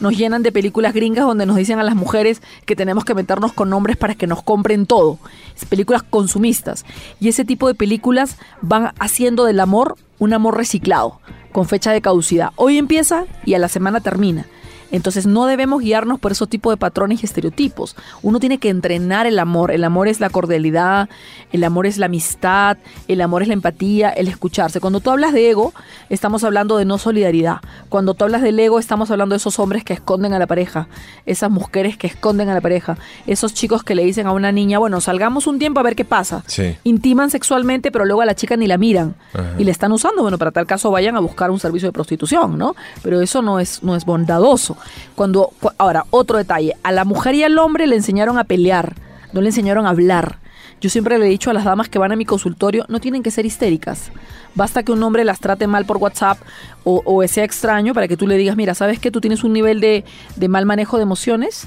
Nos 0.00 0.16
llenan 0.16 0.42
de 0.42 0.52
películas 0.52 0.94
gringas 0.94 1.26
donde 1.26 1.46
nos 1.46 1.56
dicen 1.56 1.78
a 1.78 1.82
las 1.82 1.94
mujeres 1.94 2.40
que 2.64 2.76
tenemos 2.76 3.04
que 3.04 3.14
meternos 3.14 3.52
con 3.52 3.72
hombres 3.72 3.96
para 3.96 4.14
que 4.14 4.26
nos 4.26 4.42
compren 4.42 4.86
todo. 4.86 5.18
Es 5.56 5.64
películas 5.66 6.02
consumistas. 6.02 6.84
Y 7.20 7.28
ese 7.28 7.44
tipo 7.44 7.66
de 7.68 7.74
películas 7.74 8.38
van 8.62 8.92
haciendo 8.98 9.44
del 9.44 9.60
amor 9.60 9.96
un 10.18 10.32
amor 10.32 10.56
reciclado, 10.56 11.20
con 11.52 11.66
fecha 11.66 11.92
de 11.92 12.00
caducidad. 12.00 12.50
Hoy 12.56 12.78
empieza 12.78 13.26
y 13.44 13.54
a 13.54 13.58
la 13.58 13.68
semana 13.68 14.00
termina. 14.00 14.46
Entonces 14.90 15.26
no 15.26 15.46
debemos 15.46 15.82
guiarnos 15.82 16.18
por 16.18 16.32
esos 16.32 16.48
tipos 16.48 16.72
de 16.72 16.76
patrones 16.76 17.22
y 17.22 17.26
estereotipos. 17.26 17.94
Uno 18.22 18.40
tiene 18.40 18.58
que 18.58 18.70
entrenar 18.70 19.26
el 19.26 19.38
amor. 19.38 19.70
El 19.70 19.84
amor 19.84 20.08
es 20.08 20.20
la 20.20 20.30
cordialidad, 20.30 21.08
el 21.52 21.64
amor 21.64 21.86
es 21.86 21.98
la 21.98 22.06
amistad, 22.06 22.78
el 23.06 23.20
amor 23.20 23.42
es 23.42 23.48
la 23.48 23.54
empatía, 23.54 24.10
el 24.10 24.28
escucharse. 24.28 24.80
Cuando 24.80 25.00
tú 25.00 25.10
hablas 25.10 25.32
de 25.32 25.50
ego, 25.50 25.74
estamos 26.08 26.44
hablando 26.44 26.78
de 26.78 26.84
no 26.84 26.98
solidaridad. 26.98 27.58
Cuando 27.88 28.14
tú 28.14 28.24
hablas 28.24 28.42
del 28.42 28.58
ego, 28.58 28.78
estamos 28.78 29.10
hablando 29.10 29.34
de 29.34 29.38
esos 29.38 29.58
hombres 29.58 29.84
que 29.84 29.92
esconden 29.92 30.32
a 30.32 30.38
la 30.38 30.46
pareja, 30.46 30.88
esas 31.26 31.50
mujeres 31.50 31.96
que 31.98 32.06
esconden 32.06 32.48
a 32.48 32.54
la 32.54 32.60
pareja, 32.60 32.96
esos 33.26 33.54
chicos 33.54 33.82
que 33.82 33.94
le 33.94 34.04
dicen 34.04 34.26
a 34.26 34.32
una 34.32 34.52
niña, 34.52 34.78
bueno, 34.78 35.00
salgamos 35.00 35.46
un 35.46 35.58
tiempo 35.58 35.80
a 35.80 35.82
ver 35.82 35.96
qué 35.96 36.04
pasa. 36.04 36.42
Sí. 36.46 36.76
Intiman 36.84 37.30
sexualmente, 37.30 37.90
pero 37.90 38.04
luego 38.04 38.22
a 38.22 38.26
la 38.26 38.34
chica 38.34 38.56
ni 38.56 38.66
la 38.66 38.78
miran 38.78 39.14
Ajá. 39.34 39.54
y 39.58 39.64
le 39.64 39.70
están 39.70 39.92
usando. 39.92 40.22
Bueno, 40.22 40.38
para 40.38 40.50
tal 40.50 40.66
caso 40.66 40.90
vayan 40.90 41.16
a 41.16 41.20
buscar 41.20 41.50
un 41.50 41.60
servicio 41.60 41.88
de 41.88 41.92
prostitución, 41.92 42.56
¿no? 42.56 42.74
Pero 43.02 43.20
eso 43.20 43.42
no 43.42 43.60
es, 43.60 43.82
no 43.82 43.94
es 43.94 44.04
bondadoso. 44.04 44.77
Cuando, 45.14 45.50
cu- 45.60 45.70
ahora, 45.78 46.04
otro 46.10 46.38
detalle, 46.38 46.74
a 46.82 46.92
la 46.92 47.04
mujer 47.04 47.34
y 47.34 47.44
al 47.44 47.58
hombre 47.58 47.86
le 47.86 47.96
enseñaron 47.96 48.38
a 48.38 48.44
pelear, 48.44 48.94
no 49.32 49.40
le 49.40 49.48
enseñaron 49.48 49.86
a 49.86 49.90
hablar. 49.90 50.38
Yo 50.80 50.90
siempre 50.90 51.18
le 51.18 51.26
he 51.26 51.28
dicho 51.28 51.50
a 51.50 51.54
las 51.54 51.64
damas 51.64 51.88
que 51.88 51.98
van 51.98 52.12
a 52.12 52.16
mi 52.16 52.24
consultorio, 52.24 52.84
no 52.88 53.00
tienen 53.00 53.22
que 53.24 53.32
ser 53.32 53.44
histéricas. 53.46 54.12
Basta 54.54 54.82
que 54.84 54.92
un 54.92 55.02
hombre 55.02 55.24
las 55.24 55.40
trate 55.40 55.66
mal 55.66 55.84
por 55.86 55.96
WhatsApp 55.96 56.38
o, 56.84 57.02
o 57.04 57.26
sea 57.26 57.42
extraño 57.44 57.94
para 57.94 58.06
que 58.06 58.16
tú 58.16 58.26
le 58.28 58.36
digas, 58.36 58.56
mira, 58.56 58.74
¿sabes 58.74 59.00
que 59.00 59.10
tú 59.10 59.20
tienes 59.20 59.42
un 59.42 59.52
nivel 59.52 59.80
de, 59.80 60.04
de 60.36 60.48
mal 60.48 60.66
manejo 60.66 60.96
de 60.96 61.02
emociones? 61.02 61.66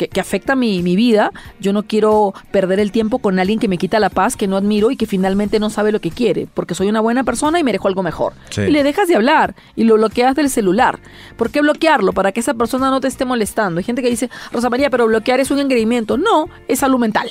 Que, 0.00 0.08
que 0.08 0.20
afecta 0.20 0.56
mi, 0.56 0.82
mi 0.82 0.96
vida. 0.96 1.30
Yo 1.60 1.74
no 1.74 1.82
quiero 1.82 2.32
perder 2.50 2.80
el 2.80 2.90
tiempo 2.90 3.18
con 3.18 3.38
alguien 3.38 3.58
que 3.58 3.68
me 3.68 3.76
quita 3.76 4.00
la 4.00 4.08
paz, 4.08 4.34
que 4.34 4.46
no 4.46 4.56
admiro 4.56 4.90
y 4.90 4.96
que 4.96 5.04
finalmente 5.06 5.58
no 5.60 5.68
sabe 5.68 5.92
lo 5.92 6.00
que 6.00 6.10
quiere, 6.10 6.46
porque 6.54 6.74
soy 6.74 6.88
una 6.88 7.00
buena 7.00 7.22
persona 7.22 7.60
y 7.60 7.64
merezco 7.64 7.88
algo 7.88 8.02
mejor. 8.02 8.32
Sí. 8.48 8.62
Y 8.62 8.70
le 8.70 8.82
dejas 8.82 9.08
de 9.08 9.16
hablar 9.16 9.54
y 9.76 9.84
lo 9.84 9.96
bloqueas 9.96 10.34
del 10.34 10.48
celular. 10.48 11.00
¿Por 11.36 11.50
qué 11.50 11.60
bloquearlo? 11.60 12.14
Para 12.14 12.32
que 12.32 12.40
esa 12.40 12.54
persona 12.54 12.88
no 12.88 13.00
te 13.00 13.08
esté 13.08 13.26
molestando. 13.26 13.78
Hay 13.78 13.84
gente 13.84 14.00
que 14.00 14.08
dice, 14.08 14.30
Rosa 14.52 14.70
María, 14.70 14.88
pero 14.88 15.06
bloquear 15.06 15.38
es 15.40 15.50
un 15.50 15.58
engreimiento. 15.58 16.16
No, 16.16 16.48
es 16.66 16.78
salud 16.78 16.98
mental. 16.98 17.30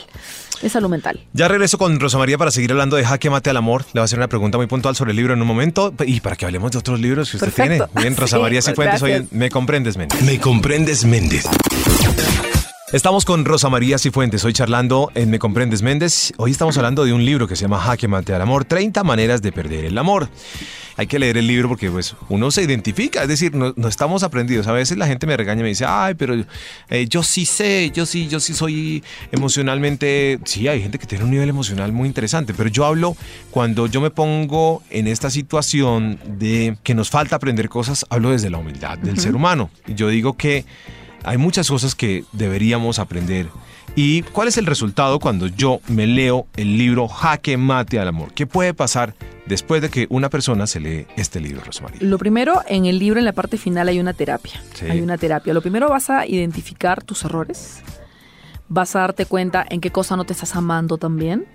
Es 0.61 0.73
salud 0.73 0.89
mental. 0.89 1.21
Ya 1.33 1.47
regreso 1.47 1.77
con 1.77 1.99
Rosa 1.99 2.17
María 2.17 2.37
para 2.37 2.51
seguir 2.51 2.71
hablando 2.71 2.97
de 2.97 3.05
Jaque 3.05 3.29
Mate 3.29 3.49
al 3.49 3.57
Amor. 3.57 3.83
Le 3.93 3.93
voy 3.93 4.01
a 4.01 4.03
hacer 4.03 4.19
una 4.19 4.27
pregunta 4.27 4.57
muy 4.57 4.67
puntual 4.67 4.95
sobre 4.95 5.11
el 5.11 5.17
libro 5.17 5.33
en 5.33 5.41
un 5.41 5.47
momento 5.47 5.93
y 6.05 6.19
para 6.19 6.35
que 6.35 6.45
hablemos 6.45 6.71
de 6.71 6.77
otros 6.77 6.99
libros 6.99 7.31
que 7.31 7.37
usted 7.37 7.47
Perfecto. 7.47 7.87
tiene. 7.87 8.01
Bien, 8.03 8.15
Rosa 8.15 8.35
Sí, 8.37 8.41
María 8.41 8.59
pues, 8.59 8.65
Cifuentes, 8.65 9.01
hoy 9.01 9.11
en 9.11 9.17
gracias. 9.19 9.39
Me 9.39 9.49
Comprendes, 9.49 9.97
Méndez. 9.97 10.21
Me 10.21 10.39
comprendes, 10.39 11.05
Méndez. 11.05 11.45
Estamos 12.91 13.23
con 13.23 13.45
Rosa 13.45 13.69
María 13.69 13.99
Cifuentes, 13.99 14.43
hoy 14.45 14.53
charlando 14.53 15.11
en 15.13 15.29
Me 15.29 15.37
Comprendes 15.37 15.83
Méndez. 15.83 16.33
Hoy 16.37 16.49
estamos 16.49 16.75
hablando 16.79 17.05
de 17.05 17.13
un 17.13 17.23
libro 17.23 17.47
que 17.47 17.55
se 17.55 17.61
llama 17.61 17.79
Jaque 17.79 18.07
Mate 18.07 18.33
al 18.33 18.41
Amor, 18.41 18.65
30 18.65 19.03
maneras 19.03 19.43
de 19.43 19.51
perder 19.51 19.85
el 19.85 19.95
amor. 19.95 20.27
Hay 20.97 21.05
que 21.05 21.19
leer 21.19 21.37
el 21.37 21.45
libro 21.45 21.69
porque 21.69 21.91
pues 21.91 22.15
uno 22.29 22.49
se 22.49 22.63
identifica, 22.63 23.21
es 23.21 23.27
decir, 23.27 23.53
no, 23.53 23.73
no 23.75 23.87
estamos 23.87 24.23
aprendidos. 24.23 24.65
A 24.65 24.71
veces 24.71 24.97
la 24.97 25.05
gente 25.05 25.27
me 25.27 25.37
regaña 25.37 25.59
y 25.59 25.63
me 25.63 25.69
dice, 25.69 25.85
ay, 25.87 26.15
pero 26.15 26.33
eh, 26.89 27.07
yo 27.07 27.21
sí 27.21 27.45
sé, 27.45 27.91
yo 27.93 28.07
sí, 28.07 28.27
yo 28.27 28.39
sí 28.39 28.55
soy 28.55 29.03
emocionalmente... 29.31 30.39
Sí, 30.45 30.67
hay 30.67 30.81
gente 30.81 30.97
que 30.97 31.05
tiene 31.05 31.25
un 31.25 31.29
nivel 31.29 31.47
emocional 31.47 31.93
muy 31.93 32.07
interesante, 32.07 32.55
pero 32.55 32.69
yo 32.69 32.85
hablo 32.85 33.15
cuando 33.51 33.85
yo 33.85 34.01
me 34.01 34.09
pongo 34.09 34.81
en 34.89 35.07
esta 35.07 35.29
situación 35.29 36.19
de 36.25 36.75
que 36.81 36.95
nos 36.95 37.11
falta 37.11 37.35
aprender 37.35 37.69
cosas, 37.69 38.03
hablo 38.09 38.31
desde 38.31 38.49
la 38.49 38.57
humildad 38.57 38.97
del 38.97 39.19
ser 39.19 39.35
humano. 39.35 39.69
Y 39.87 39.93
Yo 39.93 40.09
digo 40.09 40.33
que 40.33 40.65
hay 41.23 41.37
muchas 41.37 41.67
cosas 41.69 41.95
que 41.95 42.23
deberíamos 42.31 42.99
aprender. 42.99 43.47
¿Y 43.95 44.21
cuál 44.21 44.47
es 44.47 44.57
el 44.57 44.65
resultado 44.65 45.19
cuando 45.19 45.47
yo 45.47 45.81
me 45.87 46.07
leo 46.07 46.47
el 46.55 46.77
libro 46.77 47.07
Jaque 47.07 47.57
Mate 47.57 47.99
al 47.99 48.07
Amor? 48.07 48.33
¿Qué 48.33 48.47
puede 48.47 48.73
pasar 48.73 49.15
después 49.45 49.81
de 49.81 49.89
que 49.89 50.07
una 50.09 50.29
persona 50.29 50.67
se 50.67 50.79
lee 50.79 51.07
este 51.17 51.39
libro, 51.39 51.61
Rosmaría? 51.65 51.99
Lo 52.01 52.17
primero, 52.17 52.61
en 52.67 52.85
el 52.85 52.99
libro, 52.99 53.19
en 53.19 53.25
la 53.25 53.33
parte 53.33 53.57
final, 53.57 53.87
hay 53.87 53.99
una 53.99 54.13
terapia. 54.13 54.61
Sí. 54.73 54.85
Hay 54.85 55.01
una 55.01 55.17
terapia. 55.17 55.53
Lo 55.53 55.61
primero 55.61 55.89
vas 55.89 56.09
a 56.09 56.25
identificar 56.25 57.03
tus 57.03 57.25
errores. 57.25 57.81
Vas 58.67 58.95
a 58.95 58.99
darte 58.99 59.25
cuenta 59.25 59.65
en 59.67 59.81
qué 59.81 59.91
cosa 59.91 60.15
no 60.15 60.23
te 60.23 60.33
estás 60.33 60.55
amando 60.55 60.97
también. 60.97 61.45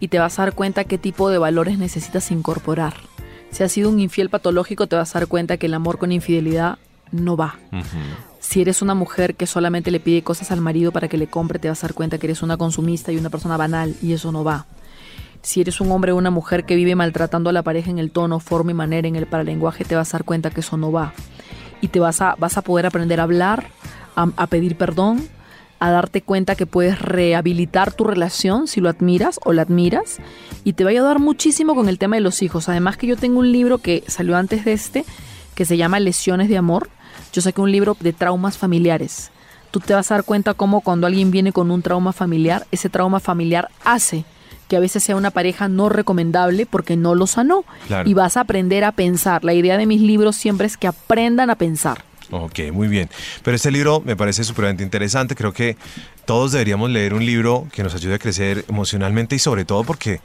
Y 0.00 0.08
te 0.08 0.18
vas 0.18 0.38
a 0.38 0.42
dar 0.42 0.54
cuenta 0.54 0.84
qué 0.84 0.98
tipo 0.98 1.30
de 1.30 1.38
valores 1.38 1.78
necesitas 1.78 2.30
incorporar. 2.30 2.94
Si 3.52 3.62
has 3.62 3.72
sido 3.72 3.88
un 3.88 4.00
infiel 4.00 4.28
patológico, 4.28 4.86
te 4.86 4.96
vas 4.96 5.14
a 5.14 5.20
dar 5.20 5.28
cuenta 5.28 5.56
que 5.56 5.66
el 5.66 5.74
amor 5.74 5.98
con 5.98 6.12
infidelidad 6.12 6.78
no 7.12 7.36
va. 7.36 7.58
Si 8.48 8.60
eres 8.60 8.80
una 8.80 8.94
mujer 8.94 9.34
que 9.34 9.44
solamente 9.44 9.90
le 9.90 9.98
pide 9.98 10.22
cosas 10.22 10.52
al 10.52 10.60
marido 10.60 10.92
para 10.92 11.08
que 11.08 11.18
le 11.18 11.26
compre, 11.26 11.58
te 11.58 11.68
vas 11.68 11.82
a 11.82 11.88
dar 11.88 11.94
cuenta 11.94 12.18
que 12.18 12.28
eres 12.28 12.44
una 12.44 12.56
consumista 12.56 13.10
y 13.10 13.16
una 13.16 13.28
persona 13.28 13.56
banal 13.56 13.96
y 14.00 14.12
eso 14.12 14.30
no 14.30 14.44
va. 14.44 14.66
Si 15.42 15.60
eres 15.60 15.80
un 15.80 15.90
hombre 15.90 16.12
o 16.12 16.16
una 16.16 16.30
mujer 16.30 16.64
que 16.64 16.76
vive 16.76 16.94
maltratando 16.94 17.50
a 17.50 17.52
la 17.52 17.64
pareja 17.64 17.90
en 17.90 17.98
el 17.98 18.12
tono, 18.12 18.38
forma 18.38 18.70
y 18.70 18.74
manera, 18.74 19.08
en 19.08 19.16
el 19.16 19.26
paralenguaje, 19.26 19.84
te 19.84 19.96
vas 19.96 20.14
a 20.14 20.18
dar 20.18 20.24
cuenta 20.24 20.50
que 20.50 20.60
eso 20.60 20.76
no 20.76 20.92
va. 20.92 21.12
Y 21.80 21.88
te 21.88 21.98
vas 21.98 22.20
a, 22.22 22.36
vas 22.38 22.56
a 22.56 22.62
poder 22.62 22.86
aprender 22.86 23.18
a 23.18 23.24
hablar, 23.24 23.66
a, 24.14 24.28
a 24.36 24.46
pedir 24.46 24.78
perdón, 24.78 25.26
a 25.80 25.90
darte 25.90 26.22
cuenta 26.22 26.54
que 26.54 26.66
puedes 26.66 27.00
rehabilitar 27.00 27.94
tu 27.94 28.04
relación 28.04 28.68
si 28.68 28.80
lo 28.80 28.88
admiras 28.88 29.40
o 29.44 29.54
la 29.54 29.62
admiras. 29.62 30.18
Y 30.62 30.74
te 30.74 30.84
va 30.84 30.90
a 30.90 30.92
ayudar 30.92 31.18
muchísimo 31.18 31.74
con 31.74 31.88
el 31.88 31.98
tema 31.98 32.14
de 32.14 32.22
los 32.22 32.42
hijos. 32.42 32.68
Además 32.68 32.96
que 32.96 33.08
yo 33.08 33.16
tengo 33.16 33.40
un 33.40 33.50
libro 33.50 33.78
que 33.78 34.04
salió 34.06 34.36
antes 34.36 34.64
de 34.64 34.72
este, 34.72 35.04
que 35.56 35.64
se 35.64 35.76
llama 35.76 35.98
Lesiones 35.98 36.48
de 36.48 36.58
Amor. 36.58 36.90
Yo 37.36 37.42
saqué 37.42 37.60
un 37.60 37.70
libro 37.70 37.98
de 38.00 38.14
traumas 38.14 38.56
familiares. 38.56 39.30
Tú 39.70 39.78
te 39.78 39.92
vas 39.92 40.10
a 40.10 40.14
dar 40.14 40.24
cuenta 40.24 40.54
cómo 40.54 40.80
cuando 40.80 41.06
alguien 41.06 41.30
viene 41.30 41.52
con 41.52 41.70
un 41.70 41.82
trauma 41.82 42.14
familiar, 42.14 42.66
ese 42.72 42.88
trauma 42.88 43.20
familiar 43.20 43.68
hace 43.84 44.24
que 44.68 44.76
a 44.78 44.80
veces 44.80 45.04
sea 45.04 45.16
una 45.16 45.30
pareja 45.30 45.68
no 45.68 45.90
recomendable 45.90 46.64
porque 46.64 46.96
no 46.96 47.14
lo 47.14 47.26
sanó. 47.26 47.66
Claro. 47.88 48.08
Y 48.08 48.14
vas 48.14 48.38
a 48.38 48.40
aprender 48.40 48.84
a 48.84 48.92
pensar. 48.92 49.44
La 49.44 49.52
idea 49.52 49.76
de 49.76 49.84
mis 49.84 50.00
libros 50.00 50.34
siempre 50.34 50.66
es 50.66 50.78
que 50.78 50.86
aprendan 50.86 51.50
a 51.50 51.56
pensar. 51.56 52.04
Ok, 52.30 52.72
muy 52.72 52.88
bien. 52.88 53.10
Pero 53.42 53.54
este 53.54 53.70
libro 53.70 54.00
me 54.00 54.16
parece 54.16 54.42
supremamente 54.42 54.82
interesante. 54.82 55.34
Creo 55.34 55.52
que 55.52 55.76
todos 56.24 56.52
deberíamos 56.52 56.88
leer 56.88 57.12
un 57.12 57.26
libro 57.26 57.68
que 57.70 57.82
nos 57.82 57.94
ayude 57.94 58.14
a 58.14 58.18
crecer 58.18 58.64
emocionalmente 58.66 59.36
y 59.36 59.38
sobre 59.40 59.66
todo 59.66 59.84
porque 59.84 60.20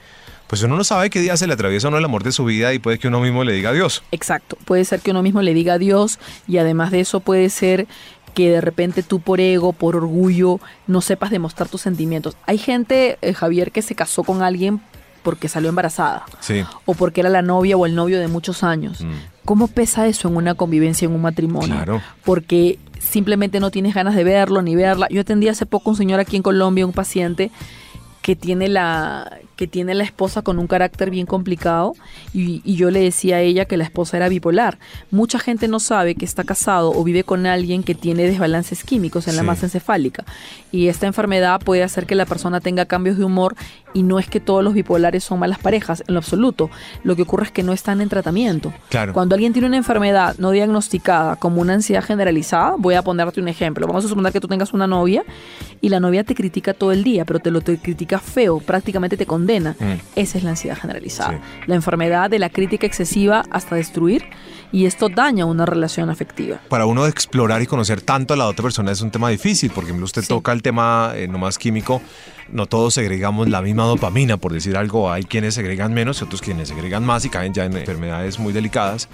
pues 0.52 0.62
uno 0.64 0.76
no 0.76 0.84
sabe 0.84 1.08
qué 1.08 1.18
día 1.18 1.34
se 1.38 1.46
le 1.46 1.54
atraviesa 1.54 1.88
uno 1.88 1.96
el 1.96 2.04
amor 2.04 2.24
de 2.24 2.30
su 2.30 2.44
vida 2.44 2.74
y 2.74 2.78
puede 2.78 2.98
que 2.98 3.08
uno 3.08 3.20
mismo 3.20 3.42
le 3.42 3.54
diga 3.54 3.70
adiós. 3.70 4.02
Exacto. 4.12 4.58
Puede 4.66 4.84
ser 4.84 5.00
que 5.00 5.10
uno 5.10 5.22
mismo 5.22 5.40
le 5.40 5.54
diga 5.54 5.72
adiós 5.72 6.18
y 6.46 6.58
además 6.58 6.90
de 6.90 7.00
eso 7.00 7.20
puede 7.20 7.48
ser 7.48 7.86
que 8.34 8.50
de 8.50 8.60
repente 8.60 9.02
tú 9.02 9.20
por 9.20 9.40
ego, 9.40 9.72
por 9.72 9.96
orgullo, 9.96 10.60
no 10.86 11.00
sepas 11.00 11.30
demostrar 11.30 11.70
tus 11.70 11.80
sentimientos. 11.80 12.36
Hay 12.44 12.58
gente, 12.58 13.16
eh, 13.22 13.32
Javier, 13.32 13.72
que 13.72 13.80
se 13.80 13.94
casó 13.94 14.24
con 14.24 14.42
alguien 14.42 14.82
porque 15.22 15.48
salió 15.48 15.70
embarazada 15.70 16.26
Sí. 16.40 16.62
o 16.84 16.92
porque 16.92 17.22
era 17.22 17.30
la 17.30 17.40
novia 17.40 17.78
o 17.78 17.86
el 17.86 17.94
novio 17.94 18.20
de 18.20 18.28
muchos 18.28 18.62
años. 18.62 19.00
Mm. 19.00 19.12
¿Cómo 19.46 19.68
pesa 19.68 20.06
eso 20.06 20.28
en 20.28 20.36
una 20.36 20.54
convivencia, 20.54 21.06
en 21.06 21.14
un 21.14 21.22
matrimonio? 21.22 21.76
Claro. 21.76 22.02
Porque 22.26 22.78
simplemente 23.00 23.58
no 23.58 23.70
tienes 23.70 23.94
ganas 23.94 24.14
de 24.14 24.22
verlo 24.22 24.60
ni 24.60 24.76
verla. 24.76 25.08
Yo 25.10 25.22
atendí 25.22 25.48
hace 25.48 25.64
poco 25.64 25.88
un 25.88 25.96
señor 25.96 26.20
aquí 26.20 26.36
en 26.36 26.42
Colombia, 26.42 26.84
un 26.84 26.92
paciente 26.92 27.50
que 28.22 28.36
tiene 28.36 28.68
la 28.68 29.38
que 29.56 29.66
tiene 29.66 29.94
la 29.94 30.04
esposa 30.04 30.42
con 30.42 30.58
un 30.58 30.66
carácter 30.66 31.10
bien 31.10 31.26
complicado 31.26 31.94
y, 32.32 32.62
y 32.64 32.76
yo 32.76 32.90
le 32.90 33.00
decía 33.00 33.36
a 33.36 33.40
ella 33.40 33.64
que 33.66 33.76
la 33.76 33.84
esposa 33.84 34.16
era 34.16 34.28
bipolar. 34.28 34.78
Mucha 35.10 35.38
gente 35.38 35.68
no 35.68 35.78
sabe 35.78 36.14
que 36.14 36.24
está 36.24 36.44
casado 36.44 36.90
o 36.90 37.04
vive 37.04 37.24
con 37.24 37.46
alguien 37.46 37.82
que 37.82 37.94
tiene 37.94 38.24
desbalances 38.24 38.82
químicos 38.84 39.28
en 39.28 39.36
la 39.36 39.42
masa 39.42 39.66
encefálica 39.66 40.24
y 40.70 40.88
esta 40.88 41.06
enfermedad 41.06 41.60
puede 41.60 41.82
hacer 41.82 42.06
que 42.06 42.14
la 42.14 42.26
persona 42.26 42.60
tenga 42.60 42.86
cambios 42.86 43.18
de 43.18 43.24
humor 43.24 43.54
y 43.94 44.02
no 44.02 44.18
es 44.18 44.26
que 44.26 44.40
todos 44.40 44.64
los 44.64 44.74
bipolares 44.74 45.22
son 45.22 45.38
malas 45.38 45.58
parejas, 45.58 46.02
en 46.06 46.14
lo 46.14 46.18
absoluto. 46.18 46.70
Lo 47.04 47.14
que 47.14 47.22
ocurre 47.22 47.44
es 47.44 47.52
que 47.52 47.62
no 47.62 47.72
están 47.72 48.00
en 48.00 48.08
tratamiento. 48.08 48.72
Claro. 48.88 49.12
Cuando 49.12 49.34
alguien 49.34 49.52
tiene 49.52 49.68
una 49.68 49.76
enfermedad 49.76 50.34
no 50.38 50.50
diagnosticada 50.50 51.36
como 51.36 51.60
una 51.60 51.74
ansiedad 51.74 52.02
generalizada, 52.02 52.74
voy 52.78 52.94
a 52.94 53.02
ponerte 53.02 53.40
un 53.40 53.48
ejemplo. 53.48 53.86
Vamos 53.86 54.04
a 54.04 54.08
suponer 54.08 54.32
que 54.32 54.40
tú 54.40 54.48
tengas 54.48 54.72
una 54.72 54.86
novia 54.86 55.24
y 55.80 55.88
la 55.88 56.00
novia 56.00 56.24
te 56.24 56.34
critica 56.34 56.72
todo 56.72 56.92
el 56.92 57.04
día, 57.04 57.24
pero 57.24 57.40
te 57.40 57.50
lo 57.50 57.60
te 57.60 57.76
critica 57.78 58.11
feo, 58.20 58.58
prácticamente 58.60 59.16
te 59.16 59.26
condena. 59.26 59.76
Mm. 59.78 59.92
Esa 60.16 60.38
es 60.38 60.44
la 60.44 60.50
ansiedad 60.50 60.76
generalizada. 60.76 61.32
Sí. 61.32 61.38
La 61.66 61.74
enfermedad 61.74 62.30
de 62.30 62.38
la 62.38 62.50
crítica 62.50 62.86
excesiva 62.86 63.44
hasta 63.50 63.76
destruir 63.76 64.24
y 64.72 64.86
esto 64.86 65.08
daña 65.08 65.44
una 65.44 65.66
relación 65.66 66.08
afectiva. 66.10 66.60
Para 66.68 66.86
uno 66.86 67.06
explorar 67.06 67.60
y 67.62 67.66
conocer 67.66 68.00
tanto 68.00 68.34
a 68.34 68.36
la 68.36 68.46
otra 68.46 68.62
persona 68.62 68.90
es 68.90 69.00
un 69.02 69.10
tema 69.10 69.28
difícil. 69.28 69.70
Por 69.70 69.84
ejemplo, 69.84 70.04
usted 70.04 70.22
Sí. 70.22 70.28
toca 70.28 70.52
el 70.52 70.62
tema 70.62 71.12
eh, 71.14 71.28
nomás 71.28 71.58
químico. 71.58 72.00
No 72.52 72.66
todos 72.66 72.92
segregamos 72.94 73.48
la 73.48 73.62
misma 73.62 73.84
dopamina, 73.84 74.36
por 74.36 74.52
decir 74.52 74.76
algo. 74.76 75.10
Hay 75.10 75.24
quienes 75.24 75.54
segregan 75.54 75.94
menos 75.94 76.20
y 76.20 76.24
otros 76.24 76.42
quienes 76.42 76.68
segregan 76.68 77.04
más 77.04 77.24
y 77.24 77.30
caen 77.30 77.54
ya 77.54 77.64
en 77.64 77.74
enfermedades 77.76 78.38
muy 78.38 78.52
delicadas. 78.52 79.08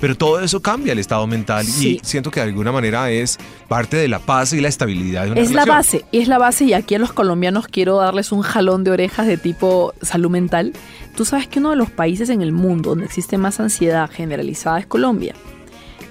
Pero 0.00 0.16
todo 0.16 0.40
eso 0.40 0.62
cambia 0.62 0.92
el 0.94 0.98
estado 0.98 1.26
mental 1.26 1.66
Sí. 1.66 2.00
y 2.02 2.06
siento 2.06 2.30
que 2.30 2.40
de 2.40 2.46
alguna 2.46 2.72
manera 2.72 3.10
es 3.10 3.36
parte 3.68 3.96
de 3.98 4.08
la 4.08 4.20
paz 4.20 4.52
y 4.54 4.60
la 4.60 4.68
estabilidad 4.68 5.24
de 5.26 5.32
una 5.32 5.40
Es 5.40 5.50
la 5.52 5.64
base, 5.66 6.04
es 6.12 6.28
la 6.28 6.38
base 6.38 6.64
y 6.64 6.72
aquí 6.72 6.94
a 6.94 6.98
los 6.98 7.12
colombianos 7.12 7.66
quiero 7.68 7.96
darles 7.96 8.32
un 8.32 8.42
jalón 8.42 8.84
de 8.84 8.90
orejas 8.92 9.26
de 9.26 9.36
tipo 9.36 9.92
salud 10.00 10.30
mental. 10.30 10.72
Tú 11.16 11.24
sabes 11.24 11.46
que 11.48 11.58
uno 11.58 11.70
de 11.70 11.76
los 11.76 11.90
países 11.90 12.30
en 12.30 12.42
el 12.42 12.52
mundo 12.52 12.90
donde 12.90 13.04
existe 13.06 13.36
más 13.38 13.60
ansiedad 13.60 14.08
generalizada 14.10 14.78
es 14.78 14.86
Colombia. 14.86 15.34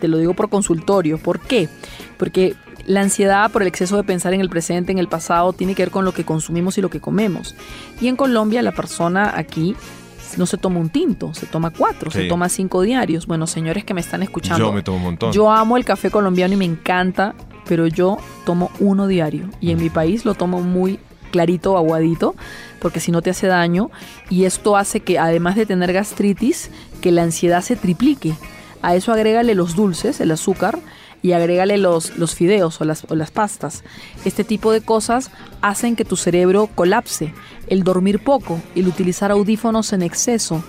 Te 0.02 0.08
lo 0.08 0.18
digo 0.20 0.34
por 0.36 0.50
consultorio. 0.50 1.18
¿Por 1.18 1.40
qué? 1.40 1.70
Porque 2.18 2.56
la 2.88 3.02
ansiedad 3.02 3.52
por 3.52 3.62
el 3.62 3.68
exceso 3.68 3.98
de 3.98 4.04
pensar 4.04 4.34
en 4.34 4.42
el 4.42 4.50
presente, 4.50 4.92
en 4.92 4.98
el 4.98 5.08
pasado, 5.08 5.54
tiene 5.54 5.76
que 5.76 5.84
ver 5.84 5.92
con 5.92 6.06
lo 6.06 6.14
que 6.14 6.24
consumimos 6.24 6.78
y 6.78 6.82
lo 6.82 6.90
que 6.90 7.00
comemos. 7.00 7.54
Y 8.02 8.08
en 8.08 8.16
Colombia 8.16 8.62
la 8.64 8.72
persona 8.72 9.34
aquí 9.36 9.76
no 10.38 10.46
se 10.46 10.58
toma 10.58 10.80
un 10.80 10.90
tinto, 10.90 11.34
se 11.34 11.46
toma 11.46 11.70
cuatro, 11.72 12.10
Sí. 12.12 12.20
se 12.24 12.28
toma 12.28 12.50
cinco 12.50 12.82
diarios. 12.82 13.28
Bueno, 13.28 13.46
señores 13.46 13.84
que 13.86 13.94
me 13.94 14.02
están 14.02 14.24
escuchando. 14.24 14.66
Yo 14.66 14.74
me 14.74 14.84
tomo 14.84 14.98
un 14.98 15.04
montón. 15.04 15.32
Yo 15.32 15.52
amo 15.52 15.78
el 15.78 15.86
café 15.86 16.10
colombiano 16.10 16.54
y 16.54 16.58
me 16.58 16.66
encanta, 16.66 17.36
pero 17.68 17.88
yo 17.88 18.18
tomo 18.46 18.72
uno 18.80 19.08
diario. 19.08 19.50
Y 19.62 19.72
en 19.72 19.80
mi 19.82 19.90
país 19.90 20.26
lo 20.26 20.34
tomo 20.34 20.62
muy 20.62 21.00
clarito, 21.32 21.78
aguadito, 21.78 22.36
porque 22.80 23.00
si 23.02 23.12
no 23.12 23.22
te 23.22 23.30
hace 23.30 23.48
daño. 23.48 23.90
Y 24.30 24.46
esto 24.46 24.78
hace 24.78 25.02
que, 25.02 25.20
además 25.20 25.56
de 25.56 25.66
tener 25.66 25.92
gastritis, 25.94 26.72
que 27.02 27.12
la 27.12 27.24
ansiedad 27.24 27.62
se 27.62 27.76
triplique. 27.76 28.34
A 28.82 28.96
eso 28.96 29.12
agrégale 29.12 29.56
los 29.56 29.76
dulces, 29.76 30.22
el 30.22 30.32
azúcar, 30.32 30.80
y 31.28 31.34
agrégale 31.34 31.78
los, 31.78 32.18
los 32.18 32.34
fideos 32.36 32.80
o 32.80 32.86
las, 32.86 33.06
o 33.10 33.16
las 33.16 33.32
pastas. 33.32 33.84
Este 34.26 34.44
tipo 34.44 34.72
de 34.72 34.82
cosas 34.82 35.30
hacen 35.62 35.96
que 35.96 36.06
tu 36.06 36.16
cerebro 36.16 36.68
colapse. 36.74 37.34
El 37.68 37.84
dormir 37.84 38.20
poco, 38.20 38.62
el 38.76 38.88
utilizar 38.88 39.30
audífonos 39.32 39.92
en 39.92 40.02
exceso, 40.04 40.64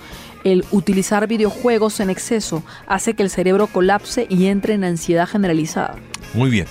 el 0.45 0.65
utilizar 0.73 1.27
videojuegos 1.29 2.01
en 2.01 2.11
exceso, 2.11 2.63
hace 2.87 3.15
que 3.15 3.23
el 3.23 3.31
cerebro 3.31 3.69
colapse 3.69 4.27
y 4.29 4.47
entre 4.47 4.75
en 4.75 4.85
ansiedad 4.85 5.29
generalizada. 5.29 5.95
Muy 6.35 6.51
bien. 6.51 6.67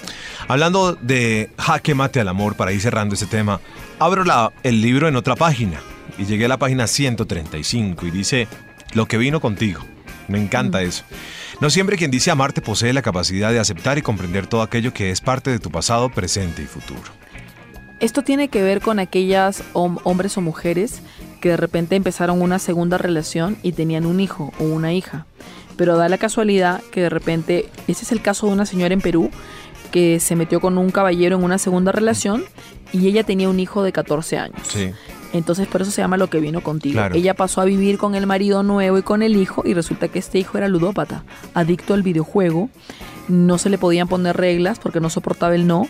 Hablando 0.50 0.94
de 0.96 1.50
jaque 1.58 1.96
mate 1.96 2.20
al 2.20 2.28
amor, 2.28 2.56
para 2.56 2.72
ir 2.74 2.82
cerrando 2.82 3.16
ese 3.16 3.26
tema, 3.26 3.60
abro 4.00 4.24
la- 4.26 4.52
el 4.64 4.82
libro 4.82 5.08
en 5.08 5.16
otra 5.16 5.36
página 5.36 5.80
y 6.18 6.26
llegué 6.26 6.46
a 6.46 6.50
la 6.50 6.58
página 6.58 6.88
135 6.88 8.06
y 8.06 8.12
dice, 8.12 8.48
lo 8.94 9.06
que 9.08 9.18
vino 9.18 9.40
contigo. 9.40 9.82
Me 10.28 10.42
encanta 10.42 10.82
eso. 10.82 11.04
No 11.62 11.70
siempre 11.70 11.98
quien 11.98 12.12
dice 12.12 12.32
amarte 12.32 12.62
posee 12.62 12.94
la 12.94 13.02
capacidad 13.02 13.52
de 13.52 13.60
aceptar 13.60 13.98
y 13.98 14.02
comprender 14.02 14.48
todo 14.48 14.62
aquello 14.62 14.94
que 14.94 15.12
es 15.12 15.22
parte 15.22 15.50
de 15.50 15.60
tu 15.60 15.72
pasado, 15.72 16.10
presente 16.10 16.62
y 16.62 16.66
futuro. 16.66 17.02
Esto 18.00 18.24
tiene 18.24 18.50
que 18.50 18.62
ver 18.62 18.82
con 18.82 19.00
aquellas 19.00 19.64
hombres 19.74 20.38
o 20.38 20.42
mujeres 20.42 21.02
que 21.42 21.50
de 21.50 21.58
repente 21.58 21.96
empezaron 21.96 22.42
una 22.42 22.60
segunda 22.60 22.98
relación 22.98 23.58
y 23.64 23.72
tenían 23.72 24.06
un 24.06 24.20
hijo 24.20 24.54
o 24.60 24.66
una 24.66 24.94
hija. 24.94 25.26
Pero 25.78 25.98
da 25.98 26.10
la 26.10 26.18
casualidad 26.18 26.82
que 26.92 27.02
de 27.02 27.10
repente, 27.10 27.70
ese 27.88 28.04
es 28.04 28.12
el 28.12 28.22
caso 28.22 28.48
de 28.48 28.54
una 28.54 28.66
señora 28.66 28.94
en 28.94 29.02
Perú 29.02 29.32
que 29.92 30.20
se 30.20 30.36
metió 30.36 30.60
con 30.60 30.78
un 30.78 30.92
caballero 30.92 31.38
en 31.38 31.44
una 31.44 31.58
segunda 31.58 31.92
relación 31.92 32.44
y 32.92 33.08
ella 33.08 33.24
tenía 33.24 33.50
un 33.50 33.60
hijo 33.60 33.84
de 33.84 33.92
14 33.92 34.38
años. 34.38 34.60
Sí. 34.68 34.92
Entonces 35.34 35.68
por 35.68 35.82
eso 35.82 35.92
se 35.92 36.02
llama 36.02 36.18
lo 36.18 36.30
que 36.30 36.40
vino 36.40 36.62
contigo. 36.62 37.02
Ella 37.14 37.34
pasó 37.34 37.62
a 37.62 37.66
vivir 37.66 37.98
con 37.98 38.16
el 38.16 38.28
marido 38.28 38.64
nuevo 38.64 38.98
y 38.98 39.02
con 39.02 39.22
el 39.22 39.36
hijo 39.36 39.64
y 39.66 39.74
resulta 39.74 40.08
que 40.08 40.20
este 40.20 40.40
hijo 40.40 40.58
era 40.58 40.68
ludópata, 40.68 41.24
adicto 41.54 41.94
al 41.94 42.04
videojuego, 42.04 42.70
no 43.28 43.58
se 43.58 43.70
le 43.70 43.78
podían 43.78 44.08
poner 44.08 44.38
reglas 44.38 44.80
porque 44.80 45.00
no 45.00 45.10
soportaba 45.10 45.56
el 45.56 45.68
no 45.68 45.88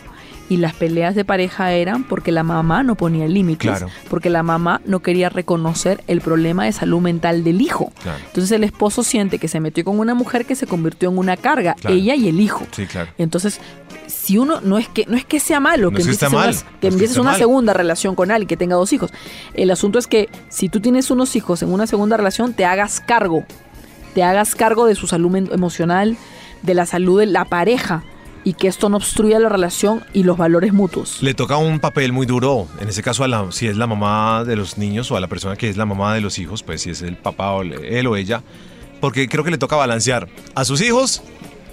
y 0.48 0.56
las 0.56 0.74
peleas 0.74 1.14
de 1.14 1.24
pareja 1.24 1.72
eran 1.72 2.04
porque 2.04 2.32
la 2.32 2.42
mamá 2.42 2.82
no 2.82 2.94
ponía 2.94 3.28
límites, 3.28 3.84
porque 4.08 4.30
la 4.30 4.42
mamá 4.42 4.80
no 4.86 5.00
quería 5.00 5.28
reconocer 5.28 6.02
el 6.06 6.20
problema 6.20 6.64
de 6.64 6.72
salud 6.72 7.00
mental 7.00 7.44
del 7.44 7.60
hijo. 7.60 7.92
Entonces 8.26 8.50
el 8.52 8.64
esposo 8.64 9.02
siente 9.02 9.38
que 9.38 9.48
se 9.48 9.60
metió 9.60 9.84
con 9.84 9.98
una 9.98 10.14
mujer 10.14 10.46
que 10.46 10.54
se 10.54 10.66
convirtió 10.66 11.10
en 11.10 11.18
una 11.18 11.36
carga, 11.36 11.76
ella 11.86 12.14
y 12.14 12.28
el 12.28 12.40
hijo. 12.40 12.66
Sí, 12.72 12.86
claro. 12.86 13.10
Entonces 13.18 13.60
si 14.08 14.38
uno 14.38 14.60
no 14.60 14.78
es 14.78 14.88
que 14.88 15.04
no 15.06 15.16
es 15.16 15.24
que 15.24 15.38
sea 15.40 15.60
malo 15.60 15.90
que 15.90 16.02
empieces, 16.02 16.32
una, 16.32 16.52
que 16.80 17.20
una 17.20 17.34
segunda 17.36 17.72
relación 17.72 18.14
con 18.14 18.30
alguien 18.30 18.48
que 18.48 18.56
tenga 18.56 18.76
dos 18.76 18.92
hijos. 18.92 19.12
El 19.54 19.70
asunto 19.70 19.98
es 19.98 20.06
que 20.06 20.28
si 20.48 20.68
tú 20.68 20.80
tienes 20.80 21.10
unos 21.10 21.36
hijos 21.36 21.62
en 21.62 21.72
una 21.72 21.86
segunda 21.86 22.16
relación, 22.16 22.54
te 22.54 22.64
hagas 22.64 23.00
cargo. 23.00 23.44
Te 24.14 24.22
hagas 24.22 24.54
cargo 24.54 24.86
de 24.86 24.94
su 24.94 25.06
salud 25.06 25.34
emocional, 25.52 26.16
de 26.62 26.74
la 26.74 26.86
salud 26.86 27.20
de 27.20 27.26
la 27.26 27.44
pareja 27.44 28.02
y 28.44 28.54
que 28.54 28.68
esto 28.68 28.88
no 28.88 28.96
obstruya 28.96 29.38
la 29.38 29.48
relación 29.48 30.02
y 30.12 30.22
los 30.22 30.38
valores 30.38 30.72
mutuos. 30.72 31.22
Le 31.22 31.34
toca 31.34 31.56
un 31.58 31.80
papel 31.80 32.12
muy 32.12 32.26
duro, 32.26 32.66
en 32.80 32.88
ese 32.88 33.02
caso 33.02 33.24
a 33.24 33.28
la, 33.28 33.52
si 33.52 33.66
es 33.66 33.76
la 33.76 33.86
mamá 33.86 34.44
de 34.44 34.56
los 34.56 34.78
niños 34.78 35.10
o 35.10 35.16
a 35.16 35.20
la 35.20 35.26
persona 35.26 35.56
que 35.56 35.68
es 35.68 35.76
la 35.76 35.84
mamá 35.84 36.14
de 36.14 36.20
los 36.20 36.38
hijos, 36.38 36.62
pues 36.62 36.82
si 36.82 36.90
es 36.90 37.02
el 37.02 37.16
papá 37.16 37.52
o 37.52 37.62
él 37.62 38.06
o 38.06 38.16
ella, 38.16 38.42
porque 39.00 39.28
creo 39.28 39.44
que 39.44 39.50
le 39.50 39.58
toca 39.58 39.76
balancear 39.76 40.28
a 40.54 40.64
sus 40.64 40.80
hijos 40.80 41.22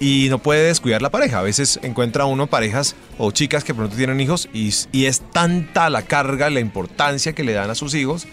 y 0.00 0.28
no 0.30 0.38
puede 0.38 0.66
descuidar 0.66 1.02
la 1.02 1.10
pareja. 1.10 1.38
A 1.38 1.42
veces 1.42 1.78
encuentra 1.82 2.24
uno 2.26 2.46
parejas 2.46 2.96
o 3.18 3.30
chicas 3.30 3.64
que 3.64 3.74
pronto 3.74 3.96
tienen 3.96 4.20
hijos 4.20 4.48
y, 4.52 4.68
es 5.06 5.22
tanta 5.32 5.90
la 5.90 6.02
carga, 6.02 6.50
la 6.50 6.60
importancia 6.60 7.32
que 7.32 7.44
le 7.44 7.52
dan 7.52 7.70
a 7.70 7.74
sus 7.74 7.94
hijos, 7.94 8.26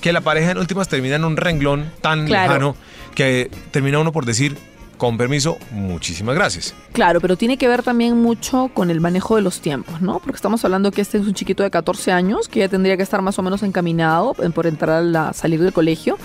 que 0.00 0.12
la 0.12 0.20
pareja 0.20 0.50
en 0.50 0.58
últimas 0.58 0.88
termina 0.88 1.16
en 1.16 1.24
un 1.24 1.36
renglón 1.36 1.92
tan 2.00 2.28
lejano 2.28 2.76
que 3.14 3.50
termina 3.70 3.98
uno 3.98 4.12
por 4.12 4.24
decir, 4.26 4.56
con 4.96 5.18
permiso, 5.18 5.58
muchísimas 5.70 6.34
gracias. 6.34 6.74
Claro, 6.92 7.20
pero 7.20 7.36
tiene 7.36 7.56
que 7.56 7.68
ver 7.68 7.82
también 7.82 8.20
mucho 8.20 8.70
con 8.72 8.90
el 8.90 9.00
manejo 9.00 9.36
de 9.36 9.42
los 9.42 9.60
tiempos, 9.60 10.00
¿no? 10.00 10.20
Porque 10.20 10.36
estamos 10.36 10.64
hablando 10.64 10.92
que 10.92 11.00
este 11.00 11.18
es 11.18 11.26
un 11.26 11.34
chiquito 11.34 11.62
de 11.62 11.70
14 11.70 12.12
años 12.12 12.48
que 12.48 12.60
ya 12.60 12.68
tendría 12.68 12.96
que 12.96 13.02
estar 13.02 13.20
más 13.20 13.38
o 13.38 13.42
menos 13.42 13.62
encaminado 13.62 14.34
por 14.54 14.66
entrar 14.66 15.04
a 15.16 15.32
salir 15.32 15.60
del 15.60 15.72
colegio. 15.72 16.16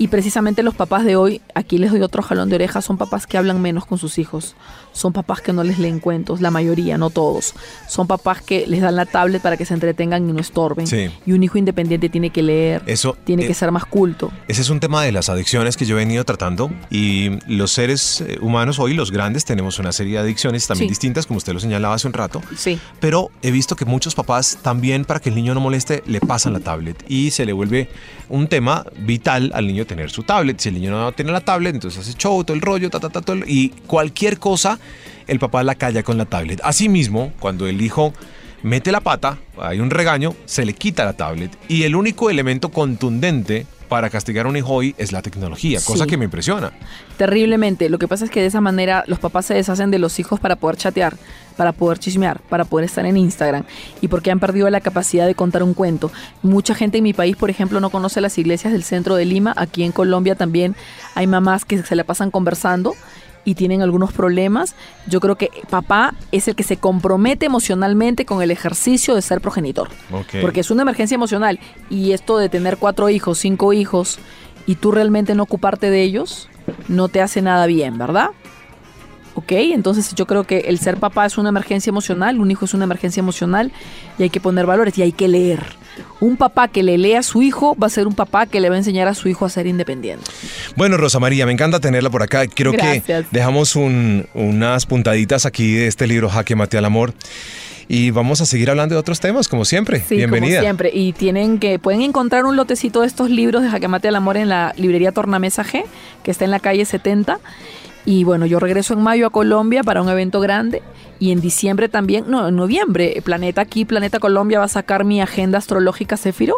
Y 0.00 0.08
precisamente 0.08 0.62
los 0.62 0.74
papás 0.74 1.04
de 1.04 1.16
hoy, 1.16 1.42
aquí 1.54 1.76
les 1.76 1.90
doy 1.90 2.00
otro 2.00 2.22
jalón 2.22 2.48
de 2.48 2.54
orejas, 2.54 2.86
son 2.86 2.96
papás 2.96 3.26
que 3.26 3.36
hablan 3.36 3.60
menos 3.60 3.84
con 3.84 3.98
sus 3.98 4.16
hijos. 4.16 4.56
Son 4.92 5.12
papás 5.12 5.42
que 5.42 5.52
no 5.52 5.62
les 5.62 5.78
leen 5.78 6.00
cuentos, 6.00 6.40
la 6.40 6.50
mayoría, 6.50 6.96
no 6.96 7.10
todos. 7.10 7.52
Son 7.86 8.06
papás 8.06 8.40
que 8.40 8.66
les 8.66 8.80
dan 8.80 8.96
la 8.96 9.04
tablet 9.04 9.42
para 9.42 9.58
que 9.58 9.66
se 9.66 9.74
entretengan 9.74 10.26
y 10.26 10.32
no 10.32 10.40
estorben. 10.40 10.86
Y 11.26 11.32
un 11.32 11.42
hijo 11.42 11.58
independiente 11.58 12.08
tiene 12.08 12.30
que 12.30 12.42
leer, 12.42 12.82
Eso, 12.86 13.14
tiene 13.24 13.44
que 13.44 13.52
eh, 13.52 13.54
ser 13.54 13.72
más 13.72 13.84
culto. 13.84 14.32
Ese 14.48 14.62
es 14.62 14.70
un 14.70 14.80
tema 14.80 15.02
de 15.04 15.12
las 15.12 15.28
adicciones 15.28 15.76
que 15.76 15.84
yo 15.84 15.96
he 15.96 15.98
venido 15.98 16.24
tratando. 16.24 16.70
Y 16.88 17.38
los 17.46 17.70
seres 17.70 18.22
eh, 18.22 18.38
humanos 18.40 18.78
hoy, 18.78 18.94
los 18.94 19.10
grandes, 19.10 19.44
tenemos 19.44 19.78
una 19.78 19.92
serie 19.92 20.14
de 20.14 20.20
adicciones 20.20 20.66
también 20.66 20.88
distintas, 20.88 21.26
como 21.26 21.36
usted 21.36 21.52
lo 21.52 21.60
señalaba 21.60 21.94
hace 21.94 22.06
un 22.06 22.14
rato. 22.14 22.40
Sí. 22.56 22.80
Pero 23.00 23.30
he 23.42 23.50
visto 23.50 23.76
que 23.76 23.84
muchos 23.84 24.14
papás 24.14 24.60
también, 24.62 25.04
para 25.04 25.20
que 25.20 25.28
el 25.28 25.34
niño 25.34 25.52
no 25.52 25.60
moleste, 25.60 26.02
le 26.06 26.20
pasan 26.20 26.54
la 26.54 26.60
tablet. 26.60 27.04
Y 27.06 27.32
se 27.32 27.44
le 27.44 27.52
vuelve 27.52 27.90
un 28.30 28.48
tema 28.48 28.86
vital 28.96 29.52
al 29.54 29.66
niño 29.66 29.84
tener 29.90 30.10
su 30.10 30.22
tablet. 30.22 30.60
Si 30.60 30.68
el 30.68 30.76
niño 30.76 30.92
no 30.92 31.10
tiene 31.10 31.32
la 31.32 31.40
tablet, 31.40 31.74
entonces 31.74 32.00
hace 32.00 32.16
show, 32.16 32.44
todo 32.44 32.54
el 32.54 32.62
rollo, 32.62 32.90
ta, 32.90 33.00
ta, 33.00 33.08
ta, 33.08 33.20
todo 33.20 33.38
y 33.44 33.70
cualquier 33.88 34.38
cosa, 34.38 34.78
el 35.26 35.40
papá 35.40 35.64
la 35.64 35.74
calla 35.74 36.04
con 36.04 36.16
la 36.16 36.26
tablet. 36.26 36.60
Asimismo, 36.62 37.32
cuando 37.40 37.66
el 37.66 37.82
hijo 37.82 38.14
mete 38.62 38.92
la 38.92 39.00
pata, 39.00 39.38
hay 39.58 39.80
un 39.80 39.90
regaño, 39.90 40.36
se 40.44 40.64
le 40.64 40.74
quita 40.74 41.04
la 41.04 41.14
tablet 41.14 41.50
y 41.66 41.82
el 41.82 41.96
único 41.96 42.30
elemento 42.30 42.68
contundente 42.68 43.66
para 43.88 44.08
castigar 44.10 44.46
a 44.46 44.48
un 44.48 44.56
hijo 44.56 44.72
hoy 44.72 44.94
es 44.96 45.10
la 45.10 45.22
tecnología, 45.22 45.80
cosa 45.84 46.06
que 46.06 46.16
me 46.16 46.24
impresiona. 46.24 46.70
Terriblemente. 47.16 47.88
Lo 47.88 47.98
que 47.98 48.06
pasa 48.06 48.24
es 48.24 48.30
que 48.30 48.40
de 48.40 48.46
esa 48.46 48.60
manera 48.60 49.02
los 49.08 49.18
papás 49.18 49.46
se 49.46 49.54
deshacen 49.54 49.90
de 49.90 49.98
los 49.98 50.20
hijos 50.20 50.38
para 50.38 50.54
poder 50.54 50.76
chatear, 50.76 51.16
para 51.60 51.72
poder 51.72 51.98
chismear, 51.98 52.40
para 52.48 52.64
poder 52.64 52.86
estar 52.86 53.04
en 53.04 53.18
Instagram 53.18 53.64
y 54.00 54.08
porque 54.08 54.30
han 54.30 54.40
perdido 54.40 54.70
la 54.70 54.80
capacidad 54.80 55.26
de 55.26 55.34
contar 55.34 55.62
un 55.62 55.74
cuento. 55.74 56.10
Mucha 56.42 56.74
gente 56.74 56.96
en 56.96 57.04
mi 57.04 57.12
país, 57.12 57.36
por 57.36 57.50
ejemplo, 57.50 57.80
no 57.80 57.90
conoce 57.90 58.22
las 58.22 58.38
iglesias 58.38 58.72
del 58.72 58.82
centro 58.82 59.14
de 59.14 59.26
Lima. 59.26 59.52
Aquí 59.58 59.84
en 59.84 59.92
Colombia 59.92 60.34
también 60.36 60.74
hay 61.14 61.26
mamás 61.26 61.66
que 61.66 61.82
se 61.82 61.94
la 61.96 62.04
pasan 62.04 62.30
conversando 62.30 62.94
y 63.44 63.56
tienen 63.56 63.82
algunos 63.82 64.10
problemas, 64.14 64.74
yo 65.06 65.20
creo 65.20 65.36
que 65.36 65.50
papá 65.68 66.14
es 66.32 66.48
el 66.48 66.54
que 66.54 66.62
se 66.62 66.78
compromete 66.78 67.44
emocionalmente 67.44 68.24
con 68.24 68.40
el 68.40 68.50
ejercicio 68.50 69.14
de 69.14 69.20
ser 69.20 69.42
progenitor. 69.42 69.90
Porque 70.40 70.60
es 70.60 70.70
una 70.70 70.80
emergencia 70.80 71.14
emocional. 71.14 71.60
Y 71.90 72.12
esto 72.12 72.38
de 72.38 72.48
tener 72.48 72.78
cuatro 72.78 73.10
hijos, 73.10 73.36
cinco 73.36 73.74
hijos, 73.74 74.18
y 74.64 74.76
tú 74.76 74.92
realmente 74.92 75.34
no 75.34 75.42
ocuparte 75.42 75.90
de 75.90 76.02
ellos, 76.02 76.48
no 76.88 77.08
te 77.08 77.20
hace 77.20 77.42
nada 77.42 77.66
bien, 77.66 77.98
¿verdad? 77.98 78.30
¿Ok? 79.34 79.52
Entonces 79.52 80.14
yo 80.14 80.26
creo 80.26 80.44
que 80.44 80.58
el 80.60 80.78
ser 80.78 80.98
papá 80.98 81.26
es 81.26 81.38
una 81.38 81.48
emergencia 81.48 81.90
emocional, 81.90 82.40
un 82.40 82.50
hijo 82.50 82.64
es 82.64 82.74
una 82.74 82.84
emergencia 82.84 83.20
emocional 83.20 83.72
y 84.18 84.24
hay 84.24 84.30
que 84.30 84.40
poner 84.40 84.66
valores 84.66 84.96
y 84.98 85.02
hay 85.02 85.12
que 85.12 85.28
leer. 85.28 85.64
Un 86.20 86.36
papá 86.36 86.68
que 86.68 86.82
le 86.82 86.98
lee 86.98 87.14
a 87.14 87.22
su 87.22 87.42
hijo 87.42 87.76
va 87.76 87.86
a 87.86 87.90
ser 87.90 88.06
un 88.06 88.14
papá 88.14 88.46
que 88.46 88.60
le 88.60 88.68
va 88.68 88.76
a 88.76 88.78
enseñar 88.78 89.08
a 89.08 89.14
su 89.14 89.28
hijo 89.28 89.44
a 89.44 89.50
ser 89.50 89.66
independiente. 89.66 90.24
Bueno, 90.76 90.96
Rosa 90.96 91.18
María, 91.18 91.46
me 91.46 91.52
encanta 91.52 91.80
tenerla 91.80 92.10
por 92.10 92.22
acá. 92.22 92.46
Creo 92.46 92.72
que 92.72 93.02
dejamos 93.30 93.76
unas 93.76 94.86
puntaditas 94.86 95.46
aquí 95.46 95.74
de 95.74 95.86
este 95.86 96.06
libro 96.06 96.28
Jaque 96.28 96.56
Mate 96.56 96.78
al 96.78 96.84
Amor 96.84 97.12
y 97.92 98.12
vamos 98.12 98.40
a 98.40 98.46
seguir 98.46 98.70
hablando 98.70 98.94
de 98.94 99.00
otros 99.00 99.18
temas, 99.18 99.48
como 99.48 99.64
siempre. 99.64 100.00
Sí, 100.06 100.14
Bienvenida. 100.14 100.58
Como 100.58 100.62
siempre. 100.62 100.90
Y 100.94 101.12
tienen 101.12 101.58
que, 101.58 101.80
pueden 101.80 102.02
encontrar 102.02 102.44
un 102.44 102.54
lotecito 102.54 103.00
de 103.00 103.08
estos 103.08 103.30
libros 103.30 103.64
de 103.64 103.68
Jaque 103.68 103.88
Mate 103.88 104.06
al 104.06 104.14
Amor 104.14 104.36
en 104.36 104.48
la 104.48 104.72
librería 104.76 105.10
Tornamesa 105.10 105.64
G, 105.64 105.82
que 106.22 106.30
está 106.30 106.44
en 106.44 106.52
la 106.52 106.60
calle 106.60 106.84
70. 106.84 107.40
Y 108.04 108.24
bueno, 108.24 108.46
yo 108.46 108.58
regreso 108.58 108.94
en 108.94 109.02
mayo 109.02 109.26
a 109.26 109.30
Colombia 109.30 109.82
para 109.82 110.02
un 110.02 110.08
evento 110.08 110.40
grande 110.40 110.82
y 111.18 111.32
en 111.32 111.40
diciembre 111.40 111.88
también, 111.90 112.24
no, 112.28 112.48
en 112.48 112.56
noviembre, 112.56 113.20
Planeta 113.22 113.60
aquí, 113.60 113.84
Planeta 113.84 114.18
Colombia 114.18 114.58
va 114.58 114.64
a 114.64 114.68
sacar 114.68 115.04
mi 115.04 115.20
agenda 115.20 115.58
astrológica 115.58 116.16
Céfiro, 116.16 116.56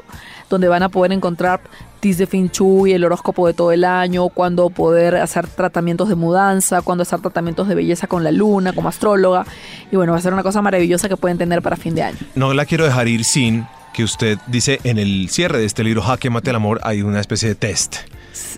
donde 0.48 0.68
van 0.68 0.84
a 0.84 0.88
poder 0.88 1.12
encontrar 1.12 1.60
tis 1.98 2.16
de 2.18 2.28
Finchu 2.28 2.86
y 2.86 2.92
el 2.92 3.04
horóscopo 3.04 3.46
de 3.48 3.54
todo 3.54 3.72
el 3.72 3.84
año, 3.84 4.28
cuando 4.28 4.70
poder 4.70 5.16
hacer 5.16 5.48
tratamientos 5.48 6.08
de 6.08 6.14
mudanza, 6.14 6.80
cuando 6.82 7.02
hacer 7.02 7.20
tratamientos 7.20 7.66
de 7.66 7.74
belleza 7.74 8.06
con 8.06 8.22
la 8.22 8.30
luna 8.30 8.72
como 8.72 8.88
astróloga. 8.88 9.44
Y 9.90 9.96
bueno, 9.96 10.12
va 10.12 10.18
a 10.18 10.22
ser 10.22 10.32
una 10.32 10.44
cosa 10.44 10.62
maravillosa 10.62 11.08
que 11.08 11.16
pueden 11.16 11.38
tener 11.38 11.60
para 11.60 11.76
fin 11.76 11.96
de 11.96 12.02
año. 12.02 12.18
No 12.36 12.54
la 12.54 12.64
quiero 12.64 12.84
dejar 12.84 13.08
ir 13.08 13.24
sin 13.24 13.66
que 13.92 14.04
usted 14.04 14.38
dice 14.46 14.78
en 14.84 14.98
el 14.98 15.28
cierre 15.28 15.58
de 15.58 15.64
este 15.64 15.84
libro 15.84 16.02
Jaque 16.02 16.30
Mate 16.30 16.50
el 16.50 16.56
Amor 16.56 16.80
hay 16.82 17.02
una 17.02 17.20
especie 17.20 17.48
de 17.48 17.54
test 17.54 17.96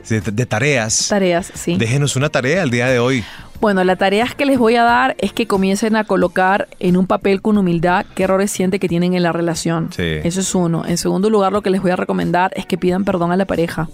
de, 0.09 0.47
tareas. 0.47 1.09
Tareas, 1.09 1.51
sí. 1.55 1.77
Déjenos 1.77 2.17
una 2.17 2.29
tarea 2.29 2.63
el 2.63 2.71
día 2.71 2.87
de 2.87 2.99
hoy. 2.99 3.25
Bueno, 3.61 3.83
la 3.85 3.97
tarea 3.97 4.27
que 4.37 4.45
les 4.45 4.59
voy 4.59 4.77
a 4.77 4.83
dar 4.83 5.17
es 5.19 5.33
que 5.33 5.47
comiencen 5.47 5.97
a 5.97 6.05
colocar 6.05 6.69
en 6.81 6.97
un 6.97 7.07
papel 7.07 7.41
con 7.41 7.57
humildad 7.57 8.05
qué 8.15 8.25
errores 8.25 8.51
sienten 8.51 8.79
que 8.79 8.89
tienen 8.89 9.15
en 9.15 9.23
la 9.23 9.33
relación. 9.33 9.91
Sí. 9.93 10.19
Eso 10.23 10.41
es 10.41 10.55
uno. 10.55 10.85
En 10.87 10.99
segundo 10.99 11.31
lugar, 11.31 11.53
lo 11.53 11.63
que 11.63 11.71
les 11.71 11.81
voy 11.81 11.91
a 11.91 11.97
recomendar 11.97 12.53
es 12.57 12.67
que 12.67 12.77
pidan 12.77 13.05
perdón 13.05 13.33
a 13.33 13.37
la 13.37 13.47
pareja 13.47 13.89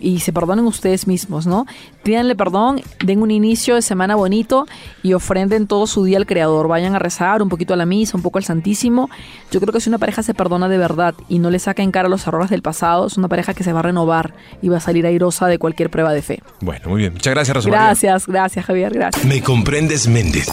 y, 0.00 0.20
se 0.20 0.32
perdonen 0.32 0.66
ustedes 0.66 1.06
mismos, 1.06 1.46
¿no? 1.46 1.66
Pídanle 2.02 2.34
perdón, 2.34 2.80
den 3.04 3.22
un 3.22 3.30
inicio 3.30 3.74
de 3.74 3.82
semana 3.82 4.14
bonito 4.14 4.66
y 5.02 5.12
ofrenden 5.12 5.66
todo 5.66 5.86
su 5.86 6.04
día 6.04 6.18
al 6.18 6.26
Creador. 6.26 6.68
Vayan 6.68 6.94
a 6.94 6.98
rezar 6.98 7.42
un 7.42 7.48
poquito 7.48 7.74
a 7.74 7.76
la 7.76 7.86
misa, 7.86 8.16
un 8.16 8.22
poco 8.22 8.38
al 8.38 8.44
Santísimo. 8.44 9.10
Yo 9.50 9.60
creo 9.60 9.72
que 9.72 9.80
si 9.80 9.88
una 9.88 9.98
pareja 9.98 10.22
se 10.22 10.34
perdona 10.34 10.68
de 10.68 10.78
verdad 10.78 11.14
y 11.28 11.38
no 11.38 11.50
le 11.50 11.58
saca 11.58 11.82
en 11.82 11.90
cara 11.90 12.08
los 12.08 12.26
errores 12.26 12.50
del 12.50 12.62
pasado, 12.62 13.06
es 13.06 13.16
una 13.16 13.28
pareja 13.28 13.54
que 13.54 13.64
se 13.64 13.72
va 13.72 13.80
a 13.80 13.82
renovar 13.82 14.34
y 14.62 14.68
va 14.68 14.78
a 14.78 14.80
salir 14.80 15.06
airosa 15.06 15.46
de 15.46 15.58
cualquier 15.58 15.90
prueba 15.90 16.12
de 16.12 16.22
fe. 16.22 16.42
Bueno, 16.60 16.88
muy 16.88 17.00
bien. 17.00 17.12
Muchas 17.12 17.34
gracias, 17.34 17.56
Rosa 17.56 17.70
Gracias, 17.70 18.26
gracias, 18.26 18.64
Javier. 18.64 18.92
Gracias. 18.92 19.24
Me 19.24 19.42
comprendes, 19.42 20.08
Méndez. 20.08 20.48